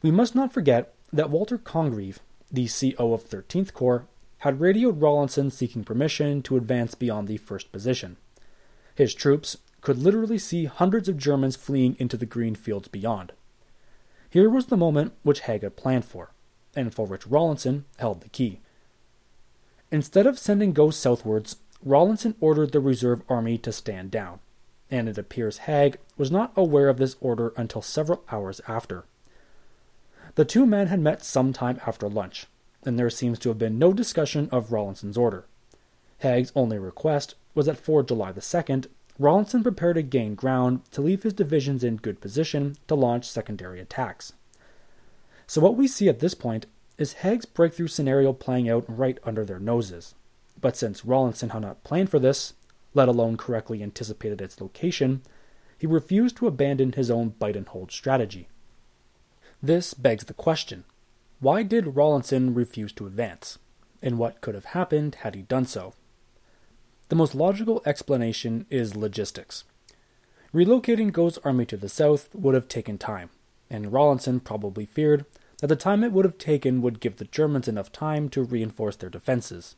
We 0.01 0.11
must 0.11 0.35
not 0.35 0.53
forget 0.53 0.94
that 1.12 1.31
Walter 1.31 1.59
Congreve, 1.59 2.18
the 2.51 2.68
CO 2.68 3.12
of 3.12 3.29
13th 3.29 3.72
Corps, 3.72 4.07
had 4.38 4.61
radioed 4.61 5.01
Rawlinson 5.01 5.51
seeking 5.51 5.85
permission 5.85 6.42
to 6.42 6.57
advance 6.57 6.94
beyond 6.94 7.27
the 7.27 7.37
first 7.37 7.72
position. 7.72 8.16
His 8.94 9.14
troops 9.14 9.59
could 9.81 9.98
literally 9.98 10.38
see 10.38 10.66
hundreds 10.66 11.09
of 11.09 11.16
Germans 11.16 11.57
fleeing 11.57 11.96
into 11.98 12.16
the 12.16 12.27
green 12.27 12.55
fields 12.55 12.88
beyond. 12.88 13.33
Here 14.31 14.51
was 14.51 14.67
the 14.67 14.77
moment 14.77 15.12
which 15.23 15.41
Haig 15.41 15.62
had 15.62 15.77
planned 15.77 16.05
for, 16.05 16.31
and 16.77 16.95
for 16.95 17.07
which 17.07 17.27
Rawlinson 17.27 17.85
held 17.99 18.21
the 18.21 18.29
key. 18.29 18.61
Instead 19.91 20.27
of 20.27 20.38
sending 20.38 20.73
Gough 20.73 20.95
southwards, 20.95 21.57
Rawlinson 21.83 22.35
ordered 22.41 22.73
the 22.73 22.81
reserve 22.81 23.23
army 23.29 23.57
to 23.59 23.73
stand 23.73 24.11
down, 24.11 24.41
and 24.91 25.09
it 25.09 25.17
appears 25.17 25.59
Haig 25.59 25.99
was 26.17 26.31
not 26.31 26.53
aware 26.57 26.88
of 26.88 26.99
this 26.99 27.17
order 27.21 27.53
until 27.57 27.81
several 27.81 28.25
hours 28.31 28.61
after. 28.69 29.05
The 30.35 30.45
two 30.45 30.67
men 30.67 30.88
had 30.88 31.01
met 31.01 31.25
some 31.25 31.53
time 31.53 31.81
after 31.87 32.09
lunch, 32.09 32.47
and 32.85 32.99
there 32.99 33.11
seems 33.11 33.38
to 33.41 33.49
have 33.49 33.59
been 33.59 33.79
no 33.79 33.93
discussion 33.93 34.49
of 34.53 34.73
Rawlinson's 34.73 35.17
order. 35.17 35.47
Haig's 36.19 36.53
only 36.55 36.79
request 36.79 37.35
was 37.55 37.67
that 37.67 37.79
for 37.79 38.03
July 38.03 38.33
the 38.33 38.41
2nd, 38.41 38.87
Rawlinson 39.18 39.62
prepared 39.62 39.96
to 39.96 40.02
gain 40.02 40.35
ground 40.35 40.83
to 40.92 41.02
leave 41.02 41.24
his 41.24 41.33
divisions 41.33 41.83
in 41.83 41.96
good 41.96 42.20
position 42.20 42.76
to 42.87 42.94
launch 42.94 43.28
secondary 43.28 43.81
attacks. 43.81 44.33
So, 45.46 45.61
what 45.61 45.76
we 45.76 45.88
see 45.88 46.09
at 46.09 46.20
this 46.20 46.35
point 46.35 46.66
is 46.98 47.14
Haig's 47.14 47.44
breakthrough 47.44 47.88
scenario 47.88 48.33
playing 48.33 48.68
out 48.68 48.85
right 48.87 49.18
under 49.24 49.44
their 49.44 49.59
noses. 49.59 50.14
But 50.61 50.76
since 50.76 51.04
Rawlinson 51.04 51.50
had 51.50 51.62
not 51.62 51.85
planned 51.85 52.11
for 52.11 52.18
this, 52.18 52.54
let 52.94 53.09
alone 53.09 53.37
correctly 53.37 53.83
anticipated 53.83 54.40
its 54.40 54.61
location, 54.61 55.22
he 55.78 55.87
refused 55.87 56.37
to 56.37 56.46
abandon 56.46 56.92
his 56.92 57.11
own 57.11 57.31
bite 57.31 57.57
and 57.57 57.66
hold 57.68 57.92
strategy. 57.92 58.48
This 59.62 59.94
begs 59.94 60.24
the 60.24 60.35
question 60.35 60.85
why 61.40 61.62
did 61.62 61.96
Rawlinson 61.96 62.54
refuse 62.54 62.92
to 62.94 63.07
advance? 63.07 63.59
And 64.02 64.18
what 64.18 64.40
could 64.40 64.54
have 64.54 64.66
happened 64.66 65.16
had 65.16 65.35
he 65.35 65.42
done 65.42 65.66
so? 65.66 65.94
The 67.09 67.16
most 67.16 67.35
logical 67.35 67.83
explanation 67.87 68.66
is 68.68 68.94
logistics. 68.94 69.64
Relocating 70.53 71.11
Gough's 71.11 71.38
army 71.38 71.64
to 71.66 71.77
the 71.77 71.88
south 71.88 72.35
would 72.35 72.55
have 72.55 72.68
taken 72.68 72.99
time, 72.99 73.31
and 73.71 73.92
Rawlinson 73.92 74.40
probably 74.40 74.85
feared 74.85 75.25
that 75.61 75.68
the 75.68 75.77
time 75.77 76.05
it 76.05 76.12
would 76.12 76.25
have 76.25 76.38
taken 76.38 76.83
would 76.83 77.01
give 77.01 77.16
the 77.16 77.25
Germans 77.25 77.66
enough 77.66 77.90
time 77.90 78.29
to 78.31 78.42
reinforce 78.42 78.97
their 78.97 79.11
defenses. 79.11 79.75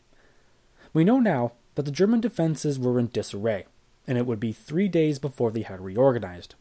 We 0.93 1.05
know 1.05 1.21
now 1.21 1.53
that 1.77 1.85
the 1.85 1.91
German 1.93 2.21
defenses 2.21 2.79
were 2.79 2.99
in 2.99 3.09
disarray, 3.09 3.67
and 4.07 4.19
it 4.19 4.27
would 4.27 4.41
be 4.41 4.53
three 4.53 4.89
days 4.89 5.19
before 5.19 5.53
they 5.53 5.63
had 5.63 5.81
reorganized. 5.81 6.57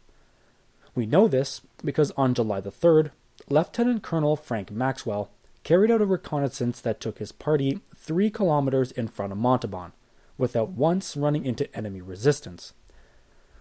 We 0.94 1.06
know 1.06 1.28
this 1.28 1.62
because 1.84 2.12
on 2.12 2.36
July 2.36 2.62
the 2.62 2.72
3rd, 2.72 3.12
Lieutenant 3.50 4.04
Colonel 4.04 4.36
Frank 4.36 4.70
Maxwell 4.70 5.32
carried 5.64 5.90
out 5.90 6.02
a 6.02 6.06
reconnaissance 6.06 6.80
that 6.82 7.02
took 7.02 7.18
his 7.18 7.32
party 7.32 7.80
three 7.96 8.30
kilometers 8.30 8.92
in 8.92 9.08
front 9.08 9.32
of 9.32 9.38
Montauban, 9.38 9.94
without 10.40 10.70
once 10.70 11.16
running 11.16 11.46
into 11.46 11.72
enemy 11.78 12.02
resistance. 12.02 12.74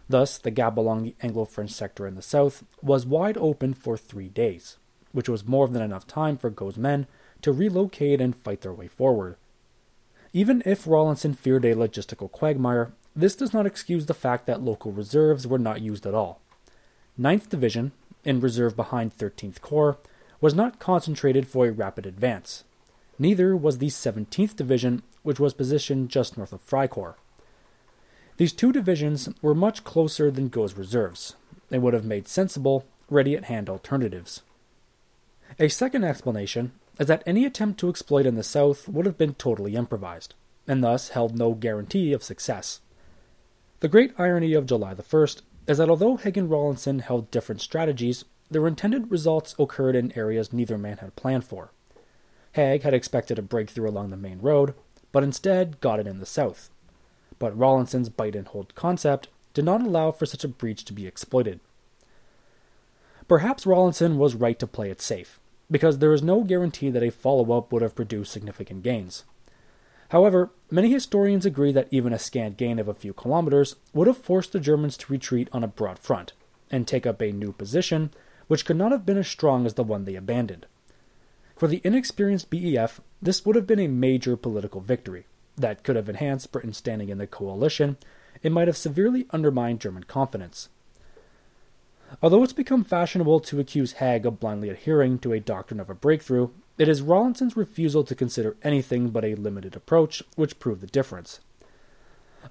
Thus, 0.08 0.38
the 0.38 0.50
gap 0.50 0.78
along 0.78 1.02
the 1.02 1.16
Anglo 1.20 1.44
French 1.44 1.72
sector 1.72 2.06
in 2.06 2.14
the 2.14 2.22
south 2.22 2.64
was 2.80 3.04
wide 3.04 3.36
open 3.36 3.74
for 3.74 3.98
three 3.98 4.28
days, 4.28 4.78
which 5.12 5.28
was 5.28 5.46
more 5.46 5.68
than 5.68 5.82
enough 5.82 6.06
time 6.06 6.38
for 6.38 6.48
Gough's 6.48 6.78
men 6.78 7.06
to 7.42 7.52
relocate 7.52 8.20
and 8.20 8.34
fight 8.34 8.62
their 8.62 8.72
way 8.72 8.88
forward. 8.88 9.36
Even 10.32 10.62
if 10.64 10.86
Rawlinson 10.86 11.34
feared 11.34 11.64
a 11.64 11.74
logistical 11.74 12.30
quagmire, 12.30 12.92
this 13.14 13.36
does 13.36 13.52
not 13.52 13.66
excuse 13.66 14.06
the 14.06 14.14
fact 14.14 14.46
that 14.46 14.62
local 14.62 14.92
reserves 14.92 15.46
were 15.46 15.58
not 15.58 15.82
used 15.82 16.06
at 16.06 16.14
all. 16.14 16.40
9th 17.20 17.48
Division, 17.48 17.92
in 18.24 18.40
reserve 18.40 18.76
behind 18.76 19.16
13th 19.16 19.60
Corps, 19.60 19.98
was 20.40 20.54
not 20.54 20.78
concentrated 20.78 21.48
for 21.48 21.66
a 21.66 21.72
rapid 21.72 22.06
advance. 22.06 22.64
Neither 23.18 23.56
was 23.56 23.78
the 23.78 23.88
17th 23.88 24.54
Division, 24.54 25.02
which 25.22 25.40
was 25.40 25.54
positioned 25.54 26.08
just 26.08 26.36
north 26.36 26.52
of 26.52 26.60
Fricourt. 26.60 27.14
These 28.36 28.52
two 28.52 28.72
divisions 28.72 29.28
were 29.42 29.54
much 29.54 29.84
closer 29.84 30.30
than 30.30 30.48
Go's 30.48 30.74
reserves. 30.74 31.34
They 31.70 31.78
would 31.78 31.94
have 31.94 32.04
made 32.04 32.28
sensible, 32.28 32.86
ready 33.10 33.36
at 33.36 33.46
hand 33.46 33.68
alternatives. 33.68 34.42
A 35.58 35.68
second 35.68 36.04
explanation 36.04 36.72
is 37.00 37.06
that 37.06 37.22
any 37.26 37.44
attempt 37.44 37.80
to 37.80 37.88
exploit 37.88 38.26
in 38.26 38.34
the 38.34 38.42
south 38.42 38.88
would 38.88 39.06
have 39.06 39.18
been 39.18 39.34
totally 39.34 39.74
improvised, 39.74 40.34
and 40.66 40.82
thus 40.82 41.10
held 41.10 41.36
no 41.36 41.54
guarantee 41.54 42.12
of 42.12 42.22
success. 42.22 42.80
The 43.80 43.88
great 43.88 44.12
irony 44.18 44.54
of 44.54 44.66
July 44.66 44.94
the 44.94 45.02
1st 45.02 45.42
is 45.66 45.78
that 45.78 45.90
although 45.90 46.16
Haig 46.16 46.36
and 46.36 46.50
Rawlinson 46.50 47.00
held 47.00 47.30
different 47.30 47.60
strategies, 47.60 48.24
their 48.50 48.66
intended 48.66 49.10
results 49.10 49.54
occurred 49.58 49.94
in 49.94 50.16
areas 50.16 50.52
neither 50.52 50.78
man 50.78 50.98
had 50.98 51.16
planned 51.16 51.44
for. 51.44 51.70
Haig 52.52 52.82
had 52.82 52.94
expected 52.94 53.38
a 53.38 53.42
breakthrough 53.42 53.88
along 53.88 54.10
the 54.10 54.16
main 54.16 54.40
road, 54.40 54.74
but 55.12 55.22
instead 55.22 55.80
got 55.80 56.00
it 56.00 56.06
in 56.06 56.20
the 56.20 56.26
south. 56.26 56.70
But 57.38 57.56
Rawlinson's 57.56 58.08
bite 58.08 58.36
and 58.36 58.46
hold 58.48 58.74
concept 58.74 59.28
did 59.54 59.64
not 59.64 59.82
allow 59.82 60.10
for 60.10 60.26
such 60.26 60.44
a 60.44 60.48
breach 60.48 60.84
to 60.84 60.92
be 60.92 61.06
exploited. 61.06 61.60
Perhaps 63.26 63.66
Rawlinson 63.66 64.18
was 64.18 64.34
right 64.34 64.58
to 64.58 64.66
play 64.66 64.90
it 64.90 65.02
safe, 65.02 65.38
because 65.70 65.98
there 65.98 66.12
is 66.12 66.22
no 66.22 66.42
guarantee 66.42 66.90
that 66.90 67.02
a 67.02 67.10
follow 67.10 67.56
up 67.56 67.72
would 67.72 67.82
have 67.82 67.94
produced 67.94 68.32
significant 68.32 68.82
gains. 68.82 69.24
However, 70.10 70.50
many 70.70 70.90
historians 70.90 71.44
agree 71.44 71.72
that 71.72 71.88
even 71.90 72.12
a 72.12 72.18
scant 72.18 72.56
gain 72.56 72.78
of 72.78 72.88
a 72.88 72.94
few 72.94 73.12
kilometers 73.12 73.76
would 73.92 74.06
have 74.06 74.16
forced 74.16 74.52
the 74.52 74.60
Germans 74.60 74.96
to 74.98 75.12
retreat 75.12 75.48
on 75.52 75.62
a 75.62 75.68
broad 75.68 75.98
front 75.98 76.32
and 76.70 76.86
take 76.86 77.06
up 77.06 77.20
a 77.20 77.32
new 77.32 77.52
position 77.52 78.10
which 78.46 78.64
could 78.64 78.76
not 78.76 78.92
have 78.92 79.04
been 79.04 79.18
as 79.18 79.28
strong 79.28 79.66
as 79.66 79.74
the 79.74 79.84
one 79.84 80.04
they 80.04 80.14
abandoned. 80.14 80.64
For 81.54 81.68
the 81.68 81.82
inexperienced 81.84 82.48
BEF, 82.48 83.00
this 83.20 83.44
would 83.44 83.56
have 83.56 83.66
been 83.66 83.80
a 83.80 83.88
major 83.88 84.36
political 84.36 84.80
victory 84.80 85.26
that 85.56 85.82
could 85.82 85.96
have 85.96 86.08
enhanced 86.08 86.52
Britain's 86.52 86.76
standing 86.76 87.08
in 87.08 87.18
the 87.18 87.26
coalition. 87.26 87.96
It 88.42 88.52
might 88.52 88.68
have 88.68 88.76
severely 88.76 89.26
undermined 89.30 89.80
German 89.80 90.04
confidence. 90.04 90.68
Although 92.22 92.42
it's 92.42 92.52
become 92.52 92.84
fashionable 92.84 93.40
to 93.40 93.60
accuse 93.60 93.92
Haig 93.94 94.24
of 94.24 94.40
blindly 94.40 94.70
adhering 94.70 95.18
to 95.20 95.32
a 95.32 95.40
doctrine 95.40 95.80
of 95.80 95.90
a 95.90 95.94
breakthrough, 95.94 96.50
it 96.78 96.88
is 96.88 97.02
Rawlinson's 97.02 97.56
refusal 97.56 98.04
to 98.04 98.14
consider 98.14 98.56
anything 98.62 99.10
but 99.10 99.24
a 99.24 99.34
limited 99.34 99.76
approach 99.76 100.22
which 100.36 100.58
proved 100.58 100.80
the 100.80 100.86
difference. 100.86 101.40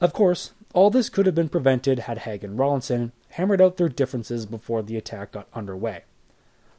Of 0.01 0.13
course, 0.13 0.51
all 0.73 0.89
this 0.89 1.09
could 1.09 1.25
have 1.25 1.33
been 1.33 1.49
prevented 1.49 1.99
had 1.99 2.19
Haig 2.19 2.43
and 2.43 2.59
Rawlinson 2.59 3.13
hammered 3.31 3.61
out 3.61 3.77
their 3.77 3.89
differences 3.89 4.45
before 4.45 4.83
the 4.83 4.97
attack 4.97 5.31
got 5.31 5.47
underway. 5.53 6.03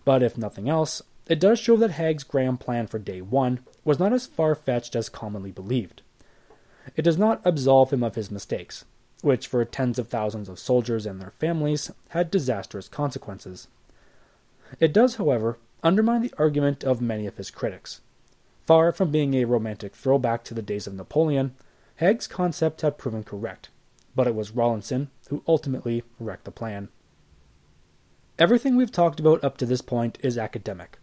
But 0.04 0.22
if 0.22 0.38
nothing 0.38 0.68
else, 0.68 1.02
it 1.26 1.40
does 1.40 1.58
show 1.58 1.76
that 1.78 1.92
Haig's 1.92 2.22
grand 2.22 2.60
plan 2.60 2.86
for 2.86 2.98
day 2.98 3.20
one 3.20 3.60
was 3.84 3.98
not 3.98 4.12
as 4.12 4.26
far 4.26 4.54
fetched 4.54 4.94
as 4.96 5.08
commonly 5.08 5.50
believed. 5.50 6.02
It 6.96 7.02
does 7.02 7.18
not 7.18 7.40
absolve 7.44 7.92
him 7.92 8.02
of 8.02 8.14
his 8.14 8.30
mistakes, 8.30 8.84
which 9.22 9.46
for 9.46 9.64
tens 9.64 9.98
of 9.98 10.08
thousands 10.08 10.48
of 10.48 10.58
soldiers 10.58 11.06
and 11.06 11.20
their 11.20 11.30
families 11.30 11.90
had 12.10 12.30
disastrous 12.30 12.88
consequences. 12.88 13.68
It 14.80 14.92
does, 14.92 15.16
however, 15.16 15.58
undermine 15.82 16.22
the 16.22 16.34
argument 16.38 16.84
of 16.84 17.00
many 17.00 17.26
of 17.26 17.36
his 17.36 17.50
critics. 17.50 18.00
Far 18.66 18.92
from 18.92 19.10
being 19.10 19.34
a 19.34 19.44
romantic 19.44 19.94
throwback 19.94 20.44
to 20.44 20.54
the 20.54 20.62
days 20.62 20.86
of 20.86 20.94
Napoleon, 20.94 21.54
Haig's 21.96 22.26
concept 22.26 22.82
had 22.82 22.98
proven 22.98 23.24
correct, 23.24 23.70
but 24.14 24.26
it 24.26 24.34
was 24.34 24.50
Rawlinson 24.50 25.10
who 25.30 25.42
ultimately 25.48 26.02
wrecked 26.20 26.44
the 26.44 26.50
plan. 26.50 26.88
Everything 28.38 28.76
we've 28.76 28.92
talked 28.92 29.18
about 29.18 29.42
up 29.42 29.56
to 29.58 29.66
this 29.66 29.80
point 29.80 30.18
is 30.22 30.38
academic. 30.38 30.98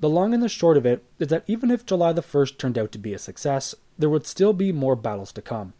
The 0.00 0.08
long 0.08 0.32
and 0.32 0.42
the 0.42 0.48
short 0.48 0.78
of 0.78 0.86
it 0.86 1.04
is 1.18 1.28
that 1.28 1.44
even 1.46 1.70
if 1.70 1.84
July 1.84 2.12
the 2.12 2.22
1st 2.22 2.56
turned 2.56 2.78
out 2.78 2.90
to 2.92 2.98
be 2.98 3.12
a 3.12 3.18
success, 3.18 3.74
there 3.98 4.08
would 4.08 4.26
still 4.26 4.54
be 4.54 4.72
more 4.72 4.96
battles 4.96 5.30
to 5.32 5.42
come. 5.42 5.74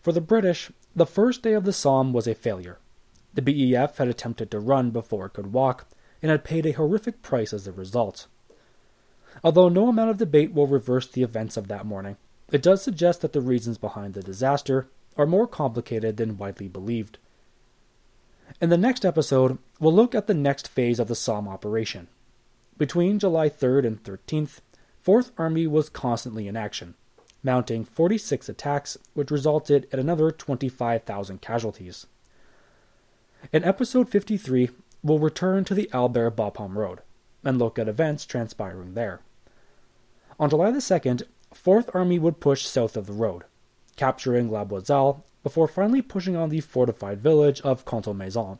For 0.00 0.12
the 0.12 0.22
British, 0.22 0.72
the 0.96 1.06
first 1.06 1.42
day 1.42 1.52
of 1.52 1.64
the 1.64 1.72
Somme 1.72 2.14
was 2.14 2.26
a 2.26 2.34
failure. 2.34 2.78
The 3.34 3.42
BEF 3.42 3.98
had 3.98 4.08
attempted 4.08 4.50
to 4.50 4.58
run 4.58 4.90
before 4.90 5.26
it 5.26 5.34
could 5.34 5.52
walk, 5.52 5.86
and 6.22 6.30
had 6.30 6.44
paid 6.44 6.66
a 6.66 6.72
horrific 6.72 7.22
price 7.22 7.52
as 7.52 7.66
a 7.66 7.72
result. 7.72 8.26
Although 9.44 9.68
no 9.68 9.88
amount 9.88 10.10
of 10.10 10.18
debate 10.18 10.52
will 10.52 10.66
reverse 10.66 11.06
the 11.06 11.22
events 11.22 11.56
of 11.56 11.68
that 11.68 11.86
morning, 11.86 12.16
it 12.50 12.62
does 12.62 12.82
suggest 12.82 13.20
that 13.20 13.32
the 13.32 13.40
reasons 13.40 13.78
behind 13.78 14.14
the 14.14 14.22
disaster 14.22 14.88
are 15.16 15.26
more 15.26 15.46
complicated 15.46 16.16
than 16.16 16.38
widely 16.38 16.68
believed. 16.68 17.18
In 18.60 18.70
the 18.70 18.76
next 18.76 19.04
episode, 19.04 19.58
we'll 19.78 19.94
look 19.94 20.14
at 20.14 20.26
the 20.26 20.34
next 20.34 20.68
phase 20.68 20.98
of 20.98 21.08
the 21.08 21.14
Somme 21.14 21.48
operation. 21.48 22.08
Between 22.80 23.18
July 23.18 23.50
3rd 23.50 23.86
and 23.86 24.02
13th, 24.02 24.60
Fourth 25.02 25.32
Army 25.36 25.66
was 25.66 25.90
constantly 25.90 26.48
in 26.48 26.56
action, 26.56 26.94
mounting 27.42 27.84
46 27.84 28.48
attacks, 28.48 28.96
which 29.12 29.30
resulted 29.30 29.86
in 29.92 29.98
another 29.98 30.30
25,000 30.30 31.42
casualties. 31.42 32.06
In 33.52 33.64
episode 33.64 34.08
53, 34.08 34.70
we'll 35.02 35.18
return 35.18 35.62
to 35.66 35.74
the 35.74 35.90
Albert 35.92 36.36
Bapaume 36.36 36.74
Road 36.74 37.00
and 37.44 37.58
look 37.58 37.78
at 37.78 37.86
events 37.86 38.24
transpiring 38.24 38.94
there. 38.94 39.20
On 40.38 40.48
July 40.48 40.70
the 40.70 40.78
2nd, 40.78 41.24
Fourth 41.52 41.94
Army 41.94 42.18
would 42.18 42.40
push 42.40 42.64
south 42.64 42.96
of 42.96 43.06
the 43.06 43.12
road, 43.12 43.44
capturing 43.96 44.50
La 44.50 44.64
Boisselle 44.64 45.22
before 45.42 45.68
finally 45.68 46.00
pushing 46.00 46.34
on 46.34 46.48
the 46.48 46.62
fortified 46.62 47.20
village 47.20 47.60
of 47.60 47.84
Contalmaison. 47.84 48.58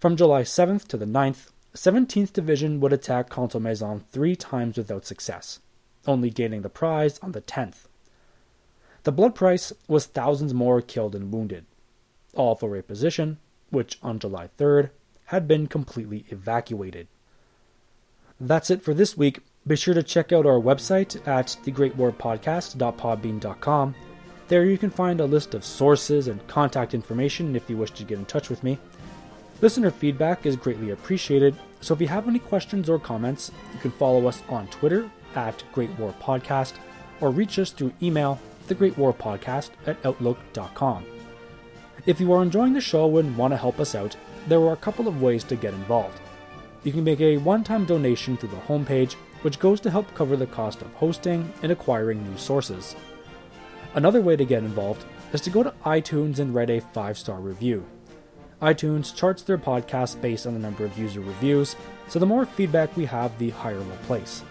From 0.00 0.16
July 0.16 0.42
7th 0.42 0.88
to 0.88 0.96
the 0.96 1.06
9th, 1.06 1.50
17th 1.74 2.32
Division 2.32 2.80
would 2.80 2.92
attack 2.92 3.28
Contalmaison 3.28 4.02
three 4.10 4.34
times 4.34 4.76
without 4.76 5.06
success, 5.06 5.60
only 6.06 6.30
gaining 6.30 6.62
the 6.62 6.68
prize 6.68 7.18
on 7.20 7.32
the 7.32 7.40
10th. 7.40 7.86
The 9.04 9.12
blood 9.12 9.34
price 9.34 9.72
was 9.86 10.06
thousands 10.06 10.52
more 10.52 10.80
killed 10.80 11.14
and 11.14 11.32
wounded, 11.32 11.66
all 12.34 12.54
for 12.54 12.76
a 12.76 12.82
position 12.82 13.38
which 13.70 13.98
on 14.02 14.18
July 14.18 14.48
3rd 14.58 14.90
had 15.26 15.46
been 15.46 15.66
completely 15.66 16.24
evacuated. 16.30 17.06
That's 18.40 18.70
it 18.70 18.82
for 18.82 18.94
this 18.94 19.16
week. 19.16 19.40
Be 19.66 19.76
sure 19.76 19.94
to 19.94 20.02
check 20.02 20.32
out 20.32 20.46
our 20.46 20.60
website 20.60 21.26
at 21.28 21.58
thegreatwarpodcast.podbean.com. 21.64 23.94
There 24.48 24.64
you 24.64 24.78
can 24.78 24.90
find 24.90 25.20
a 25.20 25.26
list 25.26 25.54
of 25.54 25.64
sources 25.64 26.28
and 26.28 26.46
contact 26.46 26.94
information 26.94 27.54
if 27.54 27.68
you 27.68 27.76
wish 27.76 27.90
to 27.92 28.04
get 28.04 28.18
in 28.18 28.24
touch 28.24 28.48
with 28.48 28.64
me. 28.64 28.78
Listener 29.60 29.90
feedback 29.90 30.46
is 30.46 30.54
greatly 30.54 30.90
appreciated, 30.90 31.56
so 31.80 31.92
if 31.92 32.00
you 32.00 32.06
have 32.06 32.28
any 32.28 32.38
questions 32.38 32.88
or 32.88 32.98
comments, 32.98 33.50
you 33.72 33.80
can 33.80 33.90
follow 33.90 34.28
us 34.28 34.40
on 34.48 34.68
Twitter 34.68 35.10
at 35.34 35.64
Great 35.72 35.90
War 35.98 36.14
Podcast 36.20 36.74
or 37.20 37.30
reach 37.30 37.58
us 37.58 37.72
through 37.72 37.92
email, 38.00 38.38
thegreatwarpodcast 38.68 39.70
at 39.86 40.04
outlook.com. 40.06 41.04
If 42.06 42.20
you 42.20 42.32
are 42.32 42.42
enjoying 42.42 42.72
the 42.72 42.80
show 42.80 43.18
and 43.18 43.36
want 43.36 43.52
to 43.52 43.56
help 43.56 43.80
us 43.80 43.96
out, 43.96 44.16
there 44.46 44.60
are 44.60 44.74
a 44.74 44.76
couple 44.76 45.08
of 45.08 45.20
ways 45.20 45.42
to 45.44 45.56
get 45.56 45.74
involved. 45.74 46.20
You 46.84 46.92
can 46.92 47.02
make 47.02 47.20
a 47.20 47.38
one 47.38 47.64
time 47.64 47.84
donation 47.84 48.36
through 48.36 48.50
the 48.50 48.56
homepage, 48.56 49.14
which 49.42 49.58
goes 49.58 49.80
to 49.80 49.90
help 49.90 50.14
cover 50.14 50.36
the 50.36 50.46
cost 50.46 50.82
of 50.82 50.92
hosting 50.94 51.52
and 51.64 51.72
acquiring 51.72 52.22
new 52.22 52.38
sources. 52.38 52.94
Another 53.94 54.20
way 54.20 54.36
to 54.36 54.44
get 54.44 54.62
involved 54.62 55.04
is 55.32 55.40
to 55.40 55.50
go 55.50 55.64
to 55.64 55.74
iTunes 55.84 56.38
and 56.38 56.54
write 56.54 56.70
a 56.70 56.80
five 56.80 57.18
star 57.18 57.40
review. 57.40 57.84
iTunes 58.60 59.14
charts 59.14 59.42
their 59.42 59.58
podcasts 59.58 60.20
based 60.20 60.46
on 60.46 60.54
the 60.54 60.58
number 60.58 60.84
of 60.84 60.98
user 60.98 61.20
reviews, 61.20 61.76
so 62.08 62.18
the 62.18 62.26
more 62.26 62.44
feedback 62.44 62.96
we 62.96 63.04
have, 63.04 63.38
the 63.38 63.50
higher 63.50 63.80
we'll 63.80 63.96
place. 63.98 64.42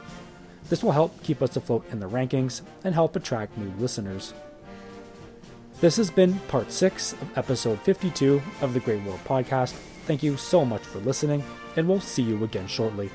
This 0.69 0.83
will 0.83 0.91
help 0.91 1.21
keep 1.23 1.41
us 1.41 1.55
afloat 1.55 1.85
in 1.91 1.99
the 1.99 2.09
rankings 2.09 2.61
and 2.83 2.93
help 2.93 3.15
attract 3.15 3.57
new 3.57 3.71
listeners. 3.79 4.33
This 5.79 5.97
has 5.97 6.09
been 6.09 6.39
part 6.47 6.71
6 6.71 7.13
of 7.13 7.37
episode 7.37 7.79
52 7.81 8.41
of 8.61 8.73
the 8.73 8.79
Great 8.79 9.03
War 9.03 9.19
Podcast. 9.25 9.73
Thank 10.05 10.23
you 10.23 10.37
so 10.37 10.65
much 10.65 10.81
for 10.81 10.99
listening, 10.99 11.43
and 11.75 11.87
we'll 11.87 11.99
see 11.99 12.23
you 12.23 12.43
again 12.43 12.67
shortly. 12.67 13.09